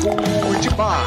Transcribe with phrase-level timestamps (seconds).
[0.00, 1.04] De Bar.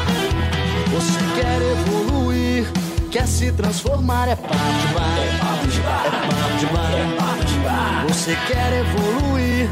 [0.92, 2.64] Você quer evoluir,
[3.10, 5.18] quer se transformar, é papo de bar.
[5.18, 6.06] É papo de bar.
[6.06, 6.92] É papo de bar.
[6.92, 8.04] É papo de bar.
[8.06, 9.68] Você quer evoluir,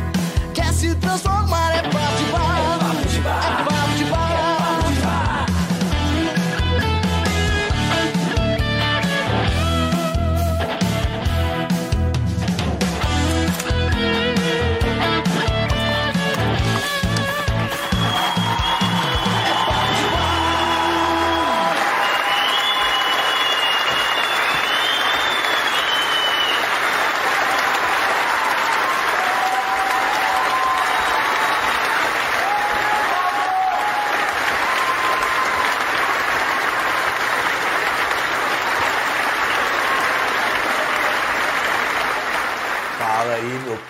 [0.53, 2.59] quer se transformar, é papo de bar.
[2.59, 3.45] É papo de bar.
[3.45, 4.32] É papo de bar.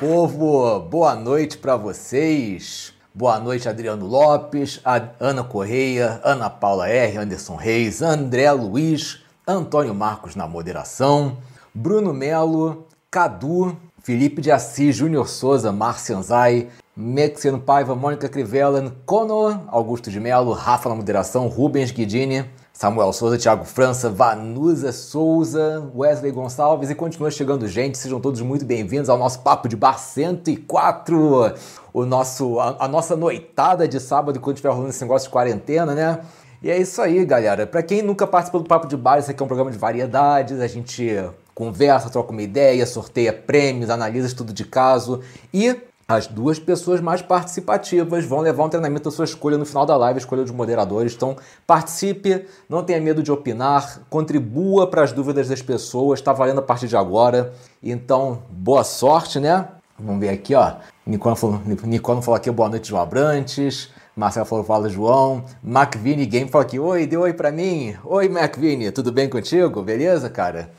[0.03, 0.81] Povo.
[0.81, 2.93] Boa noite para vocês.
[3.15, 4.81] Boa noite, Adriano Lopes,
[5.21, 11.37] Ana Correia, Ana Paula R, Anderson Reis, André Luiz, Antônio Marcos na moderação,
[11.73, 19.69] Bruno Melo, Cadu, Felipe de Assis, Júnior Souza, Márcia Anzai, Mexiano Paiva, Mônica Crivella, Cono,
[19.69, 22.45] Augusto de Melo, Rafa na moderação, Rubens Guidini,
[22.83, 27.97] Samuel Souza, Thiago França, Vanusa Souza, Wesley Gonçalves e continua chegando gente.
[27.97, 31.55] Sejam todos muito bem-vindos ao nosso Papo de Bar 104,
[31.93, 35.95] o nosso, a, a nossa noitada de sábado quando estiver rolando esse negócio de quarentena,
[35.95, 36.23] né?
[36.61, 37.69] E é isso aí, galera.
[37.69, 40.59] Para quem nunca participou do Papo de Bar, esse aqui é um programa de variedades.
[40.59, 41.25] A gente
[41.55, 45.21] conversa, troca uma ideia, sorteia prêmios, analisa estudo de caso
[45.55, 45.77] e
[46.15, 49.97] as duas pessoas mais participativas vão levar um treinamento da sua escolha no final da
[49.97, 51.15] live, escolha dos moderadores.
[51.15, 56.59] Então, participe, não tenha medo de opinar, contribua para as dúvidas das pessoas, está valendo
[56.59, 57.53] a partir de agora.
[57.83, 59.69] Então, boa sorte, né?
[59.99, 60.75] Vamos ver aqui, ó.
[61.07, 63.91] Nicole falou, Nicole falou aqui boa noite, João Abrantes.
[64.15, 65.45] Marcelo falou, fala João.
[65.63, 67.97] MacVini Game falou aqui, oi, deu oi pra mim.
[68.05, 69.83] Oi, MacVini, tudo bem contigo?
[69.83, 70.71] Beleza, cara?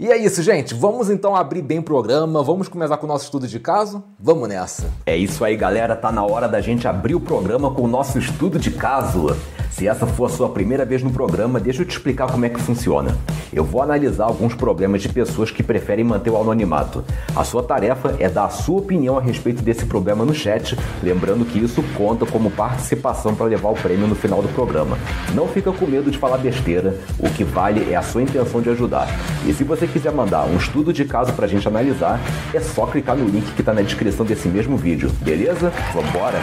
[0.00, 0.72] E é isso, gente.
[0.72, 2.42] Vamos então abrir bem o programa.
[2.42, 4.02] Vamos começar com o nosso estudo de caso?
[4.18, 4.90] Vamos nessa.
[5.04, 5.94] É isso aí, galera.
[5.94, 9.36] Tá na hora da gente abrir o programa com o nosso estudo de caso.
[9.70, 12.48] Se essa for a sua primeira vez no programa, deixa eu te explicar como é
[12.48, 13.16] que funciona.
[13.52, 17.04] Eu vou analisar alguns problemas de pessoas que preferem manter o anonimato.
[17.36, 21.44] A sua tarefa é dar a sua opinião a respeito desse problema no chat, lembrando
[21.44, 24.98] que isso conta como participação para levar o prêmio no final do programa.
[25.34, 28.70] Não fica com medo de falar besteira, o que vale é a sua intenção de
[28.70, 29.08] ajudar.
[29.46, 32.18] E se você quiser mandar um estudo de caso pra gente analisar,
[32.54, 35.70] é só clicar no link que tá na descrição desse mesmo vídeo, beleza?
[35.92, 36.38] Vambora?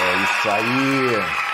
[0.00, 1.44] É isso aí.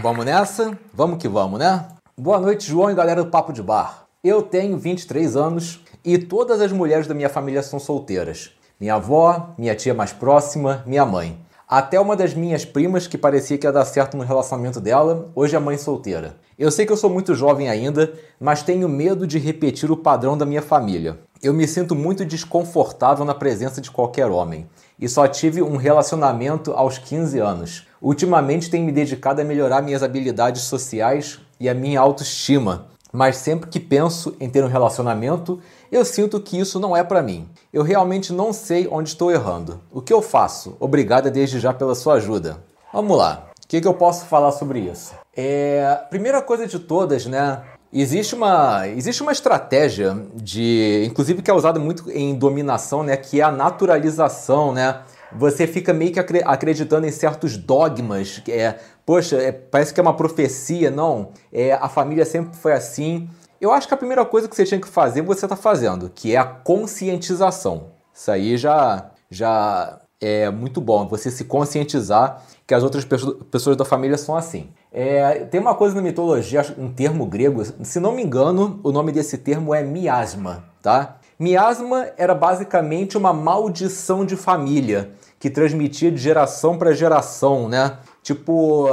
[0.00, 0.78] Vamos nessa?
[0.94, 1.84] Vamos que vamos, né?
[2.16, 4.04] Boa noite, João e galera do Papo de Bar.
[4.22, 8.52] Eu tenho 23 anos e todas as mulheres da minha família são solteiras.
[8.80, 11.38] Minha avó, minha tia mais próxima, minha mãe.
[11.70, 15.54] Até uma das minhas primas, que parecia que ia dar certo no relacionamento dela, hoje
[15.54, 16.36] é mãe solteira.
[16.58, 20.34] Eu sei que eu sou muito jovem ainda, mas tenho medo de repetir o padrão
[20.34, 21.18] da minha família.
[21.42, 24.66] Eu me sinto muito desconfortável na presença de qualquer homem.
[24.98, 27.86] E só tive um relacionamento aos 15 anos.
[28.00, 32.86] Ultimamente tenho me dedicado a melhorar minhas habilidades sociais e a minha autoestima.
[33.12, 37.22] Mas sempre que penso em ter um relacionamento, eu sinto que isso não é para
[37.22, 37.48] mim.
[37.72, 39.80] Eu realmente não sei onde estou errando.
[39.90, 40.76] O que eu faço?
[40.78, 42.58] Obrigada desde já pela sua ajuda.
[42.92, 43.48] Vamos lá.
[43.64, 45.14] O que, que eu posso falar sobre isso?
[45.36, 47.62] É, primeira coisa de todas, né?
[47.92, 53.16] Existe uma, existe uma estratégia de, inclusive que é usada muito em dominação, né?
[53.16, 55.00] Que é a naturalização, né?
[55.32, 58.42] Você fica meio que acreditando em certos dogmas.
[58.48, 58.74] É,
[59.04, 60.90] poxa, é, parece que é uma profecia.
[60.90, 63.28] Não, é, a família sempre foi assim.
[63.60, 66.34] Eu acho que a primeira coisa que você tinha que fazer, você está fazendo, que
[66.34, 67.88] é a conscientização.
[68.14, 73.04] Isso aí já, já é muito bom, você se conscientizar que as outras
[73.50, 74.68] pessoas da família são assim.
[74.92, 79.12] É, tem uma coisa na mitologia, um termo grego, se não me engano, o nome
[79.12, 81.16] desse termo é miasma, tá?
[81.38, 87.98] Miasma era basicamente uma maldição de família que transmitia de geração para geração, né?
[88.22, 88.88] Tipo,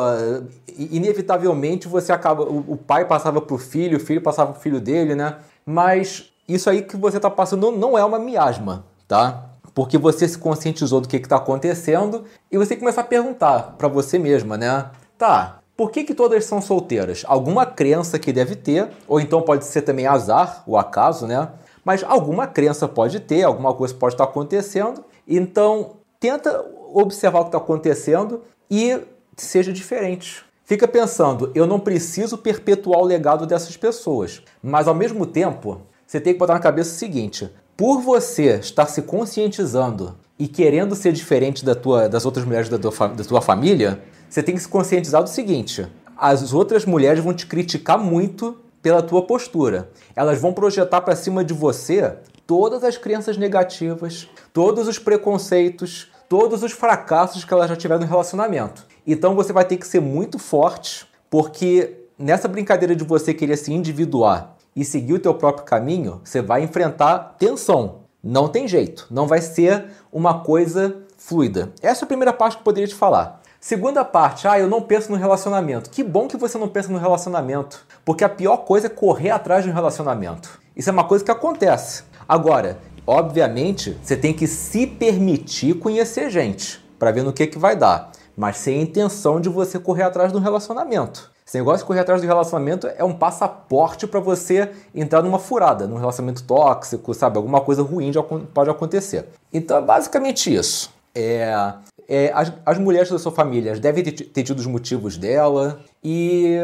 [0.77, 2.44] inevitavelmente você acaba.
[2.44, 5.38] O pai passava pro filho, o filho passava pro filho dele, né?
[5.66, 9.50] Mas isso aí que você tá passando não é uma miasma, tá?
[9.74, 14.18] Porque você se conscientizou do que está acontecendo e você começar a perguntar para você
[14.18, 14.89] mesma, né?
[15.18, 17.24] Tá, por que, que todas são solteiras?
[17.27, 21.50] Alguma crença que deve ter, ou então pode ser também azar, o acaso, né?
[21.83, 25.04] Mas alguma crença pode ter, alguma coisa pode estar acontecendo.
[25.27, 26.63] Então, tenta
[26.94, 28.42] observar o que está acontecendo
[28.72, 29.01] e
[29.36, 30.45] seja diferente.
[30.65, 36.19] Fica pensando, eu não preciso perpetuar o legado dessas pessoas, mas ao mesmo tempo, você
[36.19, 37.47] tem que botar na cabeça o seguinte:
[37.77, 42.79] por você estar se conscientizando e querendo ser diferente da tua, das outras mulheres da
[42.79, 45.85] tua, da tua família, você tem que se conscientizar do seguinte:
[46.17, 49.91] as outras mulheres vão te criticar muito pela tua postura.
[50.15, 52.15] Elas vão projetar para cima de você
[52.47, 58.07] todas as crenças negativas, todos os preconceitos, todos os fracassos que elas já tiveram no
[58.07, 58.86] relacionamento.
[59.06, 63.74] Então você vai ter que ser muito forte, porque nessa brincadeira de você querer se
[63.74, 68.06] individuar e seguir o teu próprio caminho, você vai enfrentar tensão.
[68.24, 71.72] Não tem jeito, não vai ser uma coisa fluida.
[71.81, 73.42] Essa é a primeira parte que eu poderia te falar.
[73.60, 75.89] Segunda parte, ah, eu não penso no relacionamento.
[75.89, 79.63] Que bom que você não pensa no relacionamento, porque a pior coisa é correr atrás
[79.63, 80.60] de um relacionamento.
[80.75, 82.04] Isso é uma coisa que acontece.
[82.27, 87.75] Agora, obviamente, você tem que se permitir conhecer gente para ver no que que vai
[87.75, 91.31] dar, mas sem a intenção de você correr atrás de um relacionamento.
[91.48, 95.86] Esse negócio de correr atrás do relacionamento é um passaporte para você entrar numa furada,
[95.86, 97.38] num relacionamento tóxico, sabe?
[97.38, 98.12] Alguma coisa ruim
[98.52, 99.28] pode acontecer.
[99.54, 100.92] Então é basicamente isso.
[101.13, 101.74] É,
[102.10, 106.58] é, as, as, mulheres da sua família devem ter, ter tido os motivos dela e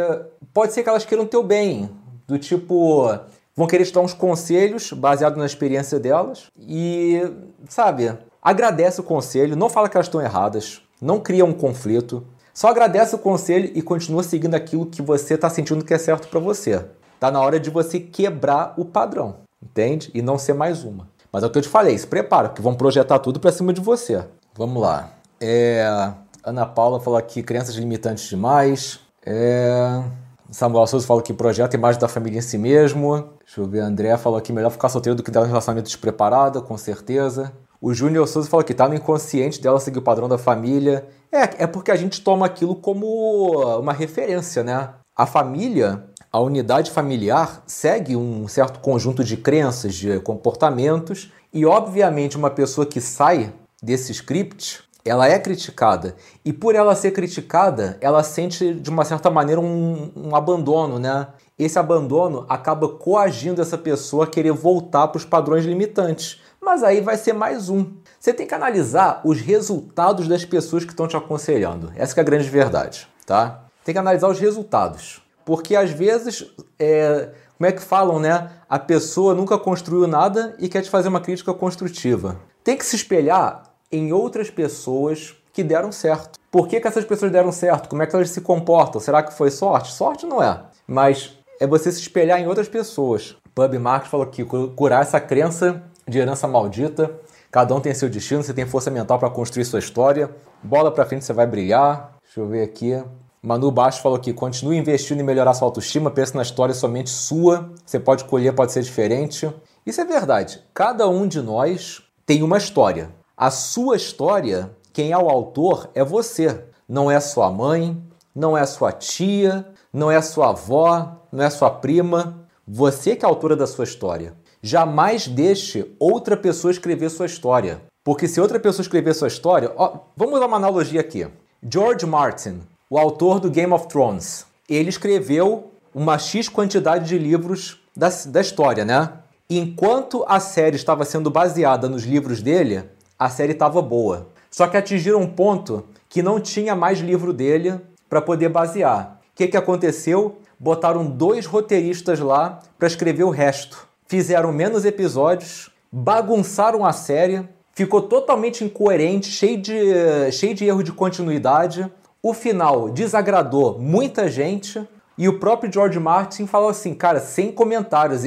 [0.54, 1.90] pode ser que elas queiram teu bem,
[2.28, 3.08] do tipo,
[3.56, 7.22] vão querer te dar uns conselhos baseados na experiência delas e,
[7.68, 12.68] sabe, agradece o conselho, não fala que elas estão erradas, não cria um conflito, só
[12.68, 16.40] agradece o conselho e continua seguindo aquilo que você está sentindo que é certo para
[16.40, 16.86] você.
[17.20, 20.10] Tá na hora de você quebrar o padrão, entende?
[20.14, 21.08] E não ser mais uma.
[21.32, 23.72] Mas é o que eu te falei, se prepara, que vão projetar tudo para cima
[23.72, 24.26] de você.
[24.56, 25.10] Vamos lá.
[25.40, 26.12] É...
[26.44, 29.00] Ana Paula falou aqui, crenças limitantes demais.
[29.26, 30.04] É...
[30.50, 33.30] Samuel Souza falou que projeta a imagem da família em si mesmo.
[33.52, 36.62] Deixa eu ver, André falou aqui, melhor ficar solteiro do que dar um relacionamento despreparado,
[36.62, 37.52] com certeza.
[37.82, 41.06] O Júnior Souza falou que tá no inconsciente dela seguir o padrão da família.
[41.30, 44.92] É, é porque a gente toma aquilo como uma referência, né?
[45.14, 52.38] A família, a unidade familiar, segue um certo conjunto de crenças, de comportamentos, e obviamente
[52.38, 53.52] uma pessoa que sai
[53.84, 56.16] desse script, ela é criticada.
[56.46, 61.28] E por ela ser criticada, ela sente de uma certa maneira um, um abandono, né?
[61.64, 67.02] Esse abandono acaba coagindo essa pessoa a querer voltar para os padrões limitantes mas aí
[67.02, 67.92] vai ser mais um.
[68.20, 71.92] Você tem que analisar os resultados das pessoas que estão te aconselhando.
[71.96, 73.64] Essa é a grande verdade, tá?
[73.84, 75.22] Tem que analisar os resultados.
[75.44, 76.46] Porque às vezes,
[76.78, 78.52] é, como é que falam, né?
[78.70, 82.40] A pessoa nunca construiu nada e quer te fazer uma crítica construtiva.
[82.64, 86.40] Tem que se espelhar em outras pessoas que deram certo.
[86.52, 87.90] Por que, que essas pessoas deram certo?
[87.90, 89.02] Como é que elas se comportam?
[89.02, 89.92] Será que foi sorte?
[89.92, 90.62] Sorte não é.
[90.86, 93.36] Mas é você se espelhar em outras pessoas.
[93.54, 97.12] Pub Marx falou que curar essa crença de herança maldita.
[97.52, 100.36] Cada um tem seu destino, você tem força mental para construir sua história.
[100.64, 102.16] Bola para frente, você vai brilhar.
[102.24, 103.00] Deixa eu ver aqui.
[103.44, 107.72] Manu Baixo falou aqui: continue investindo em melhorar sua autoestima, pense na história somente sua.
[107.86, 109.48] Você pode colher, pode ser diferente.
[109.86, 110.64] Isso é verdade.
[110.74, 113.12] Cada um de nós tem uma história.
[113.38, 116.66] A sua história, quem é o autor é você.
[116.90, 118.02] Não é sua mãe,
[118.34, 119.64] não é sua tia,
[119.94, 122.46] não é sua avó, não é sua prima.
[122.68, 124.34] Você que é a autora da sua história.
[124.62, 127.82] Jamais deixe outra pessoa escrever sua história.
[128.04, 131.28] Porque se outra pessoa escrever sua história, ó, vamos dar uma analogia aqui.
[131.64, 137.80] George Martin, o autor do Game of Thrones, ele escreveu uma X quantidade de livros
[137.96, 139.12] da, da história, né?
[139.50, 142.84] Enquanto a série estava sendo baseada nos livros dele,
[143.20, 144.30] a série estava boa.
[144.50, 147.80] Só que atingiram um ponto que não tinha mais livro dele
[148.10, 149.20] para poder basear.
[149.32, 150.38] O que, que aconteceu?
[150.62, 158.02] Botaram dois roteiristas lá para escrever o resto fizeram menos episódios, bagunçaram a série, ficou
[158.02, 161.90] totalmente incoerente, cheio de, cheio de erro de continuidade.
[162.22, 164.86] O final desagradou muita gente
[165.18, 168.24] e o próprio George Martin falou assim, cara, sem comentários.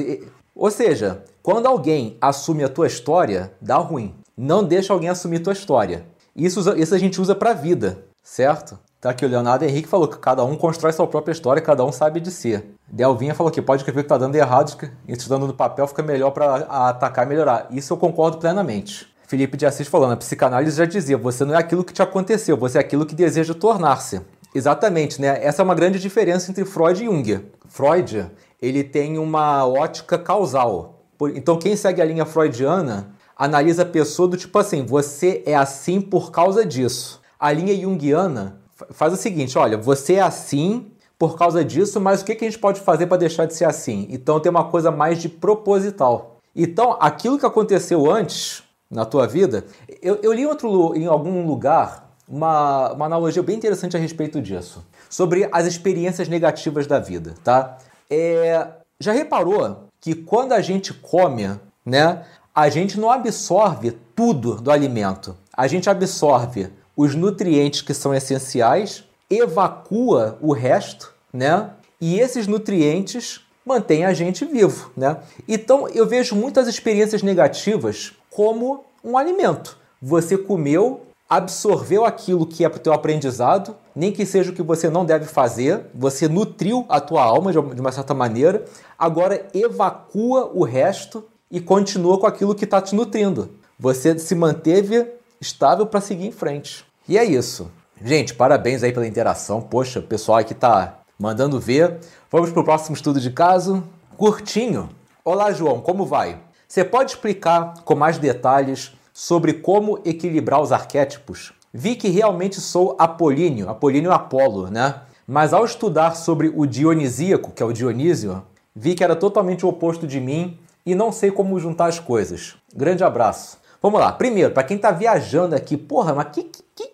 [0.55, 4.15] Ou seja, quando alguém assume a tua história, dá ruim.
[4.35, 6.03] Não deixa alguém assumir tua história.
[6.35, 8.79] Isso, isso a gente usa pra vida, certo?
[9.05, 11.91] Tá aqui o Leonardo Henrique falou que cada um constrói sua própria história, cada um
[11.91, 12.59] sabe de si.
[12.87, 14.75] Delvinha falou que pode escrever que tá dando errado,
[15.07, 16.55] e estudando no papel fica melhor para
[16.87, 17.67] atacar e melhorar.
[17.69, 19.07] Isso eu concordo plenamente.
[19.27, 22.57] Felipe de Assis falando, a psicanálise já dizia, você não é aquilo que te aconteceu,
[22.57, 24.21] você é aquilo que deseja tornar-se.
[24.55, 25.37] Exatamente, né?
[25.39, 27.45] Essa é uma grande diferença entre Freud e Jung.
[27.67, 28.25] Freud,
[28.59, 31.03] ele tem uma ótica causal.
[31.35, 36.01] Então quem segue a linha freudiana analisa a pessoa do tipo assim, você é assim
[36.01, 37.21] por causa disso.
[37.39, 42.25] A linha junguiana faz o seguinte: olha, você é assim por causa disso, mas o
[42.25, 44.07] que, a gente pode fazer para deixar de ser assim?
[44.09, 46.39] Então tem uma coisa mais de proposital.
[46.55, 49.65] Então, aquilo que aconteceu antes na tua vida,
[50.01, 54.83] eu, eu li outro, em algum lugar uma, uma analogia bem interessante a respeito disso,
[55.09, 57.77] sobre as experiências negativas da vida, tá?
[58.09, 58.67] É,
[58.99, 65.35] já reparou que quando a gente come, né, a gente não absorve tudo do alimento.
[65.51, 71.71] A gente absorve os nutrientes que são essenciais, evacua o resto, né?
[71.99, 75.17] E esses nutrientes mantêm a gente vivo, né?
[75.47, 79.77] Então eu vejo muitas experiências negativas como um alimento.
[80.01, 84.61] Você comeu, absorveu aquilo que é para o teu aprendizado, nem que seja o que
[84.61, 88.65] você não deve fazer, você nutriu a tua alma de uma certa maneira,
[88.97, 93.49] agora evacua o resto e continua com aquilo que está te nutrindo.
[93.79, 95.07] Você se manteve
[95.39, 96.85] estável para seguir em frente.
[97.07, 97.71] E é isso.
[98.03, 99.61] Gente, parabéns aí pela interação.
[99.61, 101.99] Poxa, o pessoal aqui tá mandando ver.
[102.31, 103.83] Vamos para o próximo estudo de caso.
[104.17, 104.89] Curtinho.
[105.23, 106.39] Olá, João, como vai?
[106.67, 111.53] Você pode explicar com mais detalhes sobre como equilibrar os arquétipos?
[111.73, 115.01] Vi que realmente sou apolíneo, apolíneo Apolo, né?
[115.27, 118.43] Mas ao estudar sobre o dionisíaco, que é o Dionísio,
[118.75, 122.55] vi que era totalmente o oposto de mim e não sei como juntar as coisas.
[122.75, 123.57] Grande abraço.
[123.85, 124.11] Vamos lá.
[124.11, 126.89] Primeiro, para quem está viajando aqui, porra, mas que, que,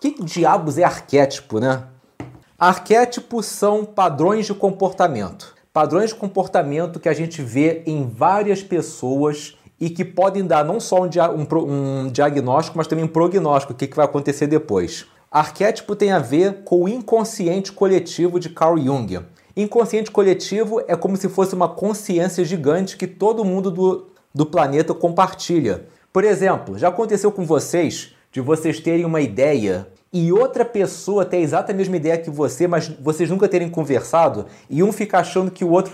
[0.00, 1.82] que, que diabos é arquétipo, né?
[2.56, 5.52] Arquétipos são padrões de comportamento.
[5.72, 10.78] Padrões de comportamento que a gente vê em várias pessoas e que podem dar não
[10.78, 14.46] só um, dia, um, um diagnóstico, mas também um prognóstico, o que, que vai acontecer
[14.46, 15.06] depois.
[15.32, 19.26] Arquétipo tem a ver com o inconsciente coletivo de Carl Jung.
[19.56, 24.94] Inconsciente coletivo é como se fosse uma consciência gigante que todo mundo do, do planeta
[24.94, 25.88] compartilha.
[26.12, 31.36] Por exemplo, já aconteceu com vocês de vocês terem uma ideia e outra pessoa ter
[31.36, 35.50] a exata mesma ideia que você, mas vocês nunca terem conversado e um fica achando
[35.50, 35.92] que o outro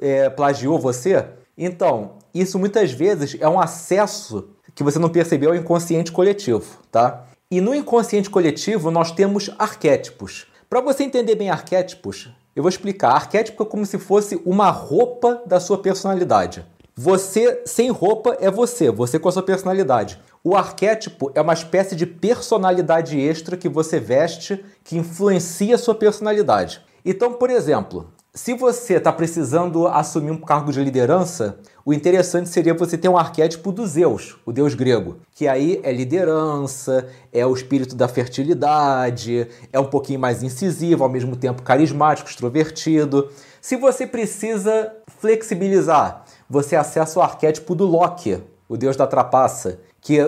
[0.00, 1.24] é, plagiou você?
[1.58, 7.24] Então, isso muitas vezes é um acesso que você não percebeu ao inconsciente coletivo, tá?
[7.50, 10.46] E no inconsciente coletivo nós temos arquétipos.
[10.68, 13.12] Para você entender bem arquétipos, eu vou explicar.
[13.12, 16.64] Arquétipo é como se fosse uma roupa da sua personalidade.
[16.98, 20.18] Você sem roupa é você, você com a sua personalidade.
[20.42, 25.94] O arquétipo é uma espécie de personalidade extra que você veste que influencia a sua
[25.94, 26.80] personalidade.
[27.04, 32.72] Então, por exemplo, se você está precisando assumir um cargo de liderança, o interessante seria
[32.72, 37.52] você ter um arquétipo do Zeus, o deus grego, que aí é liderança, é o
[37.52, 43.30] espírito da fertilidade, é um pouquinho mais incisivo, ao mesmo tempo carismático, extrovertido.
[43.60, 50.18] Se você precisa flexibilizar, você acessa o arquétipo do Loki, o deus da trapaça, que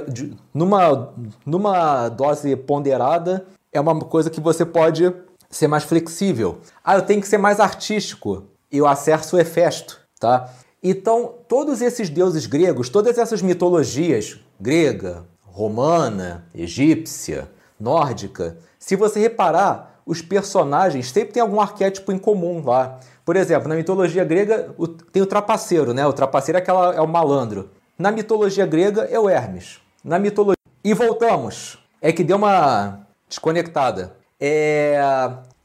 [0.52, 1.12] numa,
[1.44, 5.12] numa dose ponderada é uma coisa que você pode
[5.50, 6.58] ser mais flexível.
[6.84, 8.44] Ah, eu tenho que ser mais artístico.
[8.70, 10.50] Eu acesso o Hefesto, tá?
[10.82, 20.00] Então, todos esses deuses gregos, todas essas mitologias grega, romana, egípcia, nórdica, se você reparar,
[20.06, 23.00] os personagens sempre têm algum arquétipo em comum lá.
[23.28, 24.74] Por exemplo, na mitologia grega
[25.12, 26.06] tem o trapaceiro, né?
[26.06, 27.68] O trapaceiro é, aquela, é o malandro.
[27.98, 29.80] Na mitologia grega é o Hermes.
[30.02, 30.56] Na mitologia.
[30.82, 31.78] E voltamos.
[32.00, 34.14] É que deu uma desconectada.
[34.40, 34.98] É...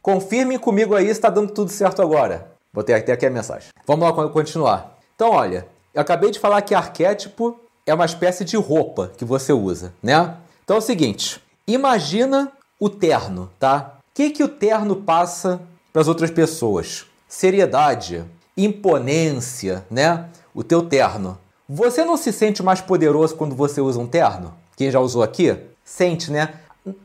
[0.02, 2.52] Confirmem comigo aí se está dando tudo certo agora.
[2.74, 3.70] Botei até aqui a mensagem.
[3.88, 4.98] Vamos lá continuar.
[5.16, 9.54] Então, olha, eu acabei de falar que arquétipo é uma espécie de roupa que você
[9.54, 10.36] usa, né?
[10.66, 14.00] Então é o seguinte: imagina o terno, tá?
[14.00, 15.62] O que, que o terno passa
[15.94, 17.06] para as outras pessoas?
[17.36, 18.24] Seriedade,
[18.56, 20.30] imponência, né?
[20.54, 21.36] O teu terno.
[21.68, 24.54] Você não se sente mais poderoso quando você usa um terno?
[24.78, 25.58] Quem já usou aqui?
[25.84, 26.54] Sente, né?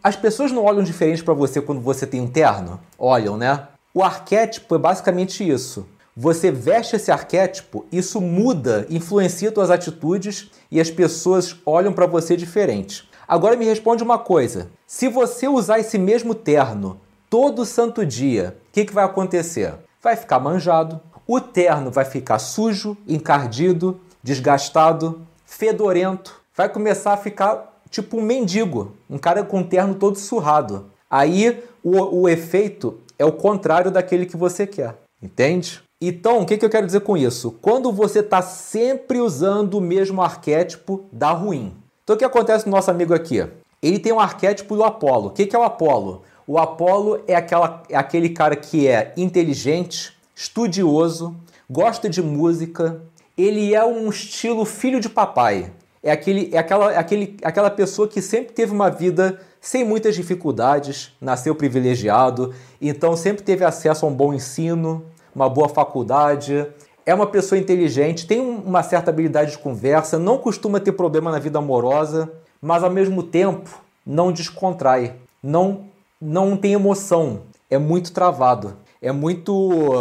[0.04, 2.78] As pessoas não olham diferente para você quando você tem um terno?
[2.98, 3.68] Olham, né?
[3.94, 5.88] O arquétipo é basicamente isso.
[6.14, 12.36] Você veste esse arquétipo, isso muda, influencia suas atitudes e as pessoas olham para você
[12.36, 13.08] diferente.
[13.26, 18.72] Agora me responde uma coisa: se você usar esse mesmo terno todo santo dia, o
[18.72, 19.87] que, que vai acontecer?
[20.02, 27.80] Vai ficar manjado, o terno vai ficar sujo, encardido, desgastado, fedorento, vai começar a ficar
[27.90, 30.90] tipo um mendigo, um cara com terno todo surrado.
[31.10, 35.82] Aí o, o efeito é o contrário daquele que você quer, entende?
[36.00, 37.50] Então, o que, que eu quero dizer com isso?
[37.60, 41.74] Quando você está sempre usando o mesmo arquétipo, dá ruim.
[42.04, 43.44] Então, o que acontece com o nosso amigo aqui?
[43.82, 45.28] Ele tem um arquétipo do Apolo.
[45.28, 46.22] O que, que é o Apolo?
[46.48, 51.36] O Apolo é, aquela, é aquele cara que é inteligente, estudioso,
[51.68, 53.02] gosta de música,
[53.36, 55.70] ele é um estilo filho de papai.
[56.02, 60.14] É, aquele, é, aquela, é aquele, aquela pessoa que sempre teve uma vida sem muitas
[60.14, 66.66] dificuldades, nasceu privilegiado, então sempre teve acesso a um bom ensino, uma boa faculdade,
[67.04, 71.38] é uma pessoa inteligente, tem uma certa habilidade de conversa, não costuma ter problema na
[71.38, 73.68] vida amorosa, mas ao mesmo tempo
[74.06, 75.84] não descontrai, não,
[76.20, 79.92] não tem emoção, é muito travado, é muito,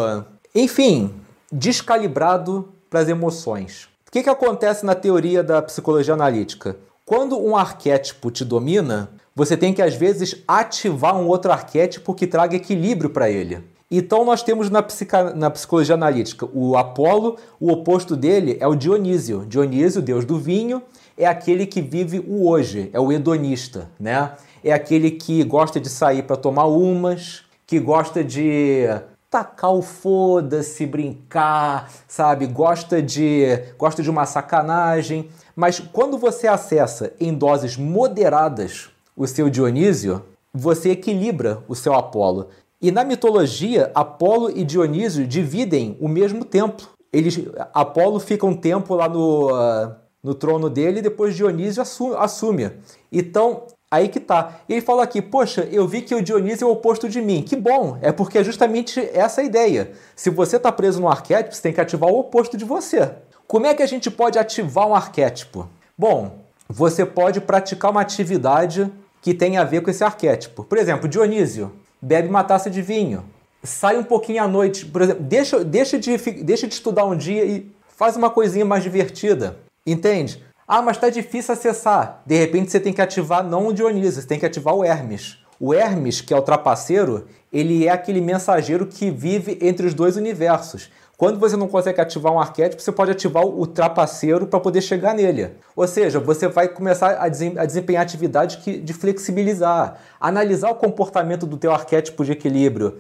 [0.54, 1.14] enfim,
[1.52, 3.88] descalibrado para as emoções.
[4.08, 6.78] O que, que acontece na teoria da psicologia analítica?
[7.06, 12.26] Quando um arquétipo te domina, você tem que às vezes ativar um outro arquétipo que
[12.26, 13.64] traga equilíbrio para ele.
[13.90, 18.76] Então nós temos na, psica, na psicologia analítica o Apolo, o oposto dele é o
[18.76, 19.46] Dionísio.
[19.46, 20.82] Dionísio, deus do vinho,
[21.18, 24.32] é aquele que vive o hoje, é o hedonista, né?
[24.64, 28.86] É aquele que gosta de sair para tomar umas, que gosta de
[29.30, 32.48] tacar o foda-se, brincar, sabe?
[32.48, 33.46] Gosta de
[33.78, 40.24] gosta de uma sacanagem, mas quando você acessa em doses moderadas o seu Dionísio,
[40.54, 42.48] você equilibra o seu Apolo.
[42.82, 46.88] E na mitologia, Apolo e Dionísio dividem o mesmo templo.
[47.12, 47.40] Eles,
[47.74, 51.82] Apolo fica um tempo lá no, uh, no trono dele e depois Dionísio
[52.18, 52.72] assume.
[53.12, 54.60] Então, aí que tá.
[54.68, 57.42] Ele fala aqui, poxa, eu vi que o Dionísio é o oposto de mim.
[57.42, 59.92] Que bom, é porque é justamente essa a ideia.
[60.16, 63.12] Se você está preso no arquétipo, você tem que ativar o oposto de você.
[63.48, 65.70] Como é que a gente pode ativar um arquétipo?
[65.98, 68.92] Bom, você pode praticar uma atividade
[69.22, 70.64] que tem a ver com esse arquétipo.
[70.64, 73.24] Por exemplo, Dionísio bebe uma taça de vinho,
[73.64, 77.44] sai um pouquinho à noite, por exemplo, deixa, deixa, de, deixa de estudar um dia
[77.46, 80.44] e faz uma coisinha mais divertida, entende?
[80.68, 82.22] Ah, mas está difícil acessar.
[82.26, 85.38] De repente você tem que ativar não o Dionísio, você tem que ativar o Hermes.
[85.58, 90.18] O Hermes, que é o trapaceiro, ele é aquele mensageiro que vive entre os dois
[90.18, 90.92] universos.
[91.16, 95.16] Quando você não consegue ativar um arquétipo, você pode ativar o trapaceiro para poder chegar
[95.16, 95.52] nele.
[95.74, 101.72] Ou seja, você vai começar a desempenhar atividades de flexibilizar, analisar o comportamento do teu
[101.72, 102.98] arquétipo de equilíbrio.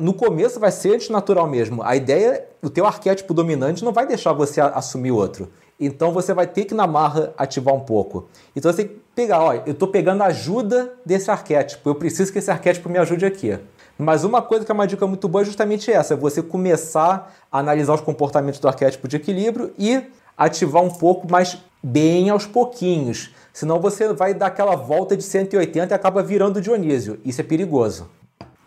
[0.00, 1.82] No começo vai ser antinatural mesmo.
[1.82, 5.50] A ideia, o teu arquétipo dominante não vai deixar você assumir outro.
[5.78, 8.28] Então você vai ter que na marra ativar um pouco.
[8.54, 11.88] Então você tem que pegar, olha, eu estou pegando a ajuda desse arquétipo.
[11.88, 13.58] Eu preciso que esse arquétipo me ajude aqui.
[13.98, 17.32] Mas uma coisa que é uma dica muito boa é justamente essa: é você começar
[17.50, 20.02] a analisar os comportamentos do arquétipo de equilíbrio e
[20.36, 23.34] ativar um pouco, mas bem aos pouquinhos.
[23.52, 27.20] Senão você vai dar aquela volta de 180 e acaba virando Dionísio.
[27.24, 28.08] Isso é perigoso.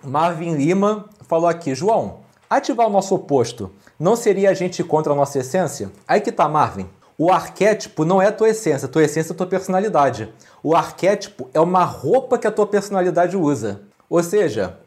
[0.04, 5.15] Marvin Lima falou aqui, João, ativar o nosso oposto não seria a gente contra a
[5.15, 5.91] nossa essência?
[6.08, 6.88] Aí que tá, Marvin.
[7.20, 10.32] O arquétipo não é a tua essência, a tua essência é a tua personalidade.
[10.62, 13.82] O arquétipo é uma roupa que a tua personalidade usa.
[14.08, 14.78] Ou seja,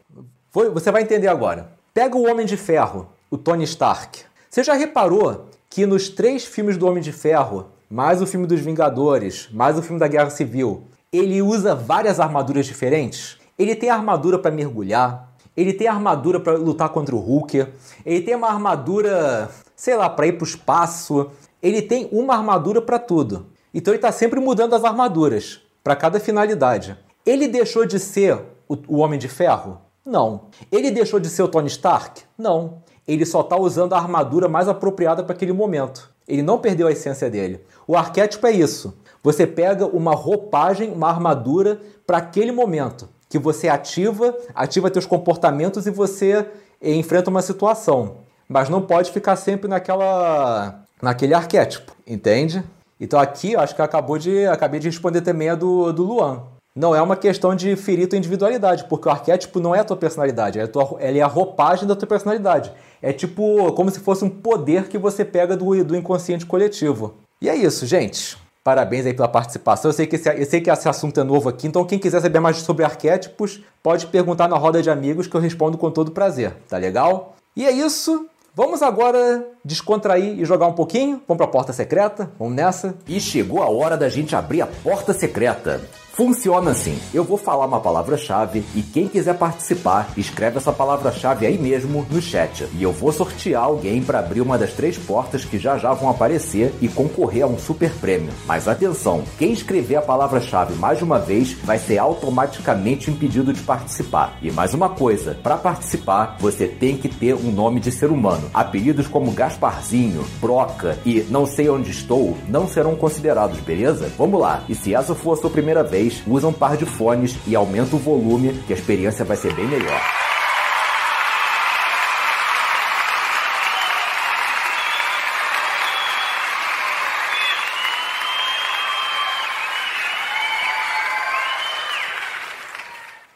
[0.53, 1.71] você vai entender agora.
[1.93, 4.21] Pega o Homem de Ferro, o Tony Stark.
[4.49, 8.61] Você já reparou que nos três filmes do Homem de Ferro, mais o filme dos
[8.61, 13.37] Vingadores, mais o filme da Guerra Civil, ele usa várias armaduras diferentes?
[13.59, 17.67] Ele tem armadura para mergulhar, ele tem armadura para lutar contra o Hulk,
[18.05, 21.29] ele tem uma armadura, sei lá, para ir para o espaço.
[21.61, 23.47] Ele tem uma armadura para tudo.
[23.73, 26.97] Então ele está sempre mudando as armaduras para cada finalidade.
[27.25, 29.79] Ele deixou de ser o, o Homem de Ferro?
[30.05, 30.47] Não.
[30.71, 32.23] Ele deixou de ser o Tony Stark?
[32.37, 32.81] Não.
[33.07, 36.09] Ele só está usando a armadura mais apropriada para aquele momento.
[36.27, 37.63] Ele não perdeu a essência dele.
[37.87, 38.97] O arquétipo é isso.
[39.23, 45.85] Você pega uma roupagem, uma armadura para aquele momento que você ativa, ativa teus comportamentos
[45.87, 46.45] e você
[46.81, 48.17] enfrenta uma situação.
[48.47, 52.63] Mas não pode ficar sempre naquela naquele arquétipo, entende?
[52.99, 56.43] Então aqui acho que acabou de acabei de responder também a do, do Luan.
[56.73, 59.97] Não é uma questão de ferir tua individualidade, porque o arquétipo não é a tua
[59.97, 62.71] personalidade, é a tua, ele é a roupagem da tua personalidade.
[63.01, 67.15] É tipo como se fosse um poder que você pega do, do inconsciente coletivo.
[67.41, 68.37] E é isso, gente.
[68.63, 69.89] Parabéns aí pela participação.
[69.89, 72.21] Eu sei, que esse, eu sei que esse assunto é novo aqui, então quem quiser
[72.21, 76.11] saber mais sobre arquétipos, pode perguntar na roda de amigos que eu respondo com todo
[76.11, 77.35] prazer, tá legal?
[77.55, 78.27] E é isso.
[78.53, 81.21] Vamos agora descontrair e jogar um pouquinho?
[81.25, 82.29] Vamos para a porta secreta?
[82.37, 82.95] Vamos nessa?
[83.07, 85.79] E chegou a hora da gente abrir a porta secreta.
[86.21, 91.57] Funciona assim: eu vou falar uma palavra-chave e quem quiser participar, escreve essa palavra-chave aí
[91.57, 92.67] mesmo no chat.
[92.77, 96.11] E eu vou sortear alguém para abrir uma das três portas que já já vão
[96.11, 98.29] aparecer e concorrer a um super prêmio.
[98.45, 103.61] Mas atenção: quem escrever a palavra-chave mais de uma vez vai ser automaticamente impedido de
[103.63, 104.37] participar.
[104.43, 108.47] E mais uma coisa: para participar, você tem que ter um nome de ser humano.
[108.53, 114.11] Apelidos como Gasparzinho, Broca e Não Sei Onde Estou não serão considerados, beleza?
[114.19, 114.63] Vamos lá.
[114.69, 117.55] E se essa for a sua primeira vez, vez, usa um par de fones e
[117.55, 120.01] aumenta o volume, que a experiência vai ser bem melhor.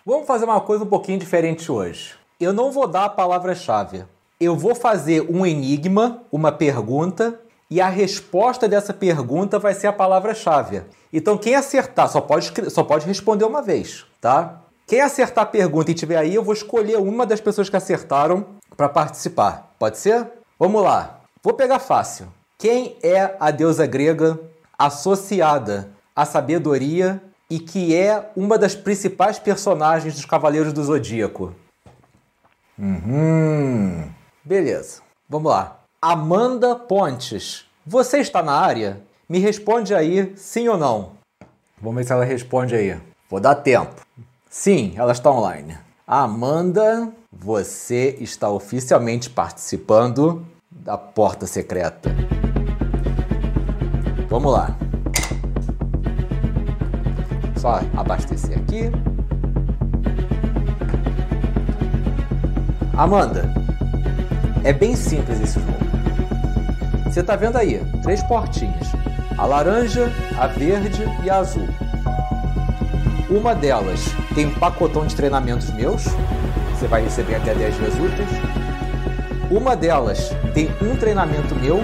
[0.06, 2.14] Vamos fazer uma coisa um pouquinho diferente hoje.
[2.40, 4.04] Eu não vou dar a palavra-chave.
[4.40, 9.94] Eu vou fazer um enigma, uma pergunta, e a resposta dessa pergunta vai ser a
[9.94, 10.84] palavra-chave.
[11.12, 14.62] Então, quem acertar só pode, só pode responder uma vez, tá?
[14.88, 18.46] Quem acertar a pergunta e tiver aí, eu vou escolher uma das pessoas que acertaram
[18.78, 19.74] para participar.
[19.80, 20.28] Pode ser?
[20.60, 21.22] Vamos lá.
[21.42, 22.28] Vou pegar fácil.
[22.58, 24.40] Quem é a deusa grega
[24.78, 31.54] associada à sabedoria e que é uma das principais personagens dos Cavaleiros do Zodíaco?
[32.78, 34.10] Uhum.
[34.44, 35.85] Beleza, vamos lá.
[36.08, 37.66] Amanda Pontes.
[37.84, 39.02] Você está na área?
[39.28, 41.14] Me responde aí, sim ou não.
[41.82, 42.96] Vamos ver se ela responde aí.
[43.28, 44.06] Vou dar tempo.
[44.48, 45.76] Sim, ela está online.
[46.06, 52.12] Amanda, você está oficialmente participando da porta secreta.
[54.30, 54.78] Vamos lá.
[57.58, 58.92] Só abastecer aqui.
[62.96, 63.52] Amanda,
[64.64, 65.85] é bem simples esse jogo.
[67.16, 68.92] Você está vendo aí, três portinhas.
[69.38, 71.66] A laranja, a verde e a azul.
[73.30, 76.04] Uma delas tem um pacotão de treinamentos meus.
[76.74, 78.30] Você vai receber até 10 dias úteis.
[79.50, 81.80] Uma delas tem um treinamento meu,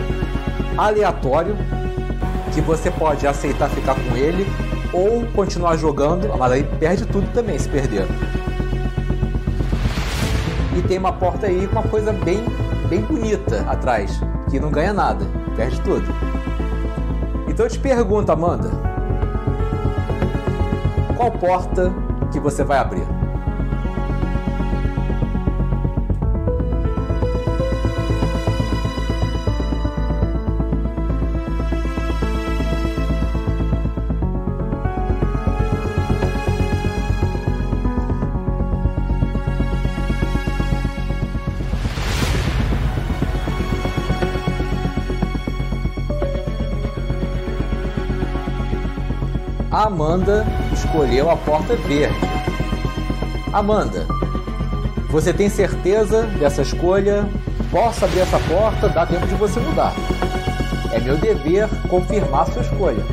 [0.77, 1.55] aleatório,
[2.53, 4.45] que você pode aceitar ficar com ele
[4.91, 8.05] ou continuar jogando, mas aí perde tudo também se perder
[10.77, 12.43] e tem uma porta aí com uma coisa bem,
[12.89, 14.19] bem bonita atrás,
[14.51, 16.05] que não ganha nada, perde tudo.
[17.47, 18.69] Então eu te pergunto, Amanda,
[21.15, 21.91] qual porta
[22.33, 23.00] que você vai abrir?
[49.91, 52.15] Amanda escolheu a porta verde.
[53.51, 54.07] Amanda,
[55.09, 57.27] você tem certeza dessa escolha?
[57.69, 58.87] Posso abrir essa porta?
[58.87, 59.93] Dá tempo de você mudar.
[60.93, 63.03] É meu dever confirmar sua escolha.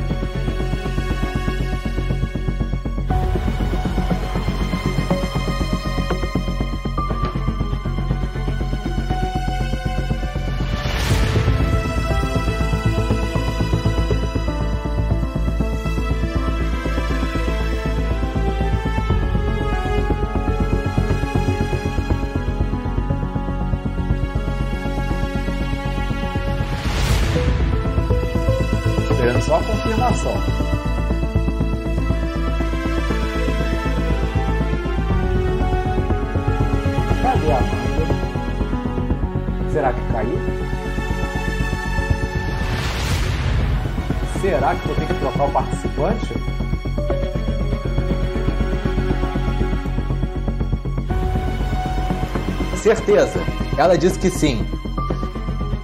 [52.89, 53.39] Certeza.
[53.77, 54.65] Ela disse que sim.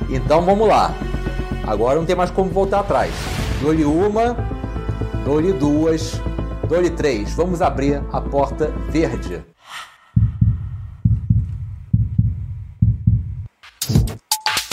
[0.09, 0.91] Então vamos lá.
[1.63, 3.13] Agora não tem mais como voltar atrás.
[3.61, 4.35] Dou-lhe uma,
[5.23, 6.19] dou-lhe duas,
[6.67, 7.31] dou-lhe três.
[7.35, 9.45] Vamos abrir a porta verde.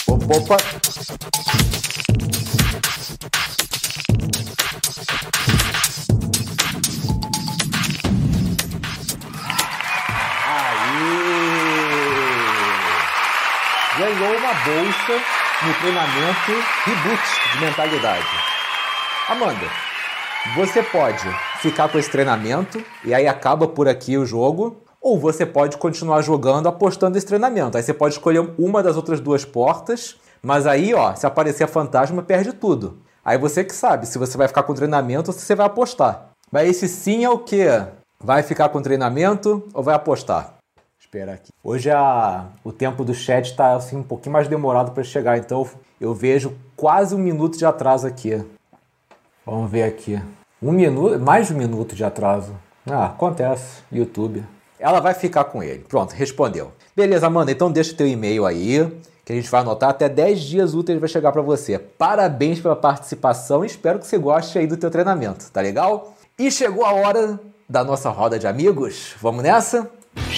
[0.09, 0.57] Opa, opa.
[14.43, 15.25] Uma bolsa
[15.65, 16.51] no treinamento
[16.85, 18.27] Reboot de mentalidade.
[19.29, 19.67] Amanda,
[20.57, 21.23] você pode
[21.61, 26.23] ficar com esse treinamento e aí acaba por aqui o jogo, ou você pode continuar
[26.23, 27.77] jogando apostando nesse treinamento.
[27.77, 32.21] Aí você pode escolher uma das outras duas portas, mas aí, ó, se aparecer fantasma,
[32.21, 32.99] perde tudo.
[33.25, 36.31] Aí você que sabe se você vai ficar com treinamento ou se você vai apostar.
[36.51, 37.65] Mas esse sim é o que?
[38.19, 40.62] Vai ficar com treinamento ou vai apostar?
[41.12, 41.53] Espera aqui.
[41.62, 45.68] Hoje a, o tempo do chat está assim, um pouquinho mais demorado para chegar, então
[46.01, 48.42] eu vejo quase um minuto de atraso aqui.
[49.44, 50.18] Vamos ver aqui.
[50.62, 52.57] Um minuto, mais de um minuto de atraso.
[52.87, 53.83] Ah, acontece.
[53.92, 54.42] YouTube.
[54.79, 55.81] Ela vai ficar com ele.
[55.81, 56.72] Pronto, respondeu.
[56.96, 58.90] Beleza, Amanda, então deixa o teu e-mail aí,
[59.22, 59.90] que a gente vai anotar.
[59.90, 61.79] Até 10 dias úteis vai chegar para você.
[61.79, 66.14] Parabéns pela participação espero que você goste aí do teu treinamento, tá legal?
[66.38, 69.14] E chegou a hora da nossa roda de amigos.
[69.20, 69.90] Vamos nessa?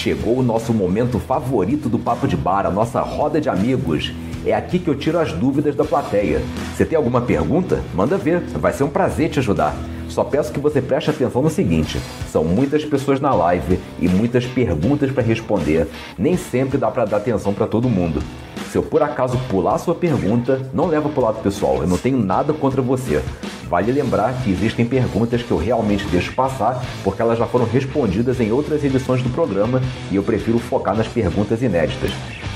[0.05, 4.13] Chegou o nosso momento favorito do Papo de Bar, a nossa roda de amigos.
[4.45, 6.43] É aqui que eu tiro as dúvidas da plateia.
[6.75, 7.81] Você tem alguma pergunta?
[7.93, 9.75] Manda ver, vai ser um prazer te ajudar.
[10.07, 11.99] Só peço que você preste atenção no seguinte:
[12.31, 15.87] são muitas pessoas na live e muitas perguntas para responder.
[16.17, 18.21] Nem sempre dá para dar atenção para todo mundo.
[18.69, 22.17] Se eu por acaso pular sua pergunta, não leva pro lado pessoal, eu não tenho
[22.17, 23.23] nada contra você.
[23.67, 28.39] Vale lembrar que existem perguntas que eu realmente deixo passar porque elas já foram respondidas
[28.39, 32.11] em outras edições do programa e eu prefiro focar nas perguntas inéditas.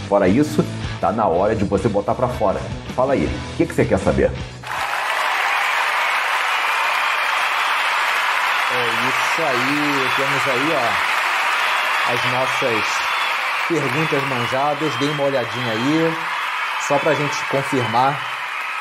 [0.07, 0.63] Fora isso,
[0.99, 2.59] Tá na hora de você botar para fora.
[2.93, 4.29] Fala aí, o que, que você quer saber?
[8.71, 12.85] É isso aí, temos aí ó, as nossas
[13.69, 16.13] perguntas manjadas, dê uma olhadinha aí,
[16.85, 18.19] só pra gente confirmar,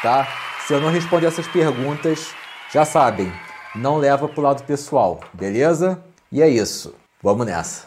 [0.02, 0.26] tá?
[0.68, 2.34] Se eu não responder essas perguntas,
[2.70, 3.32] já sabem,
[3.74, 5.98] não leva pro lado pessoal, beleza?
[6.30, 7.86] E é isso, vamos nessa.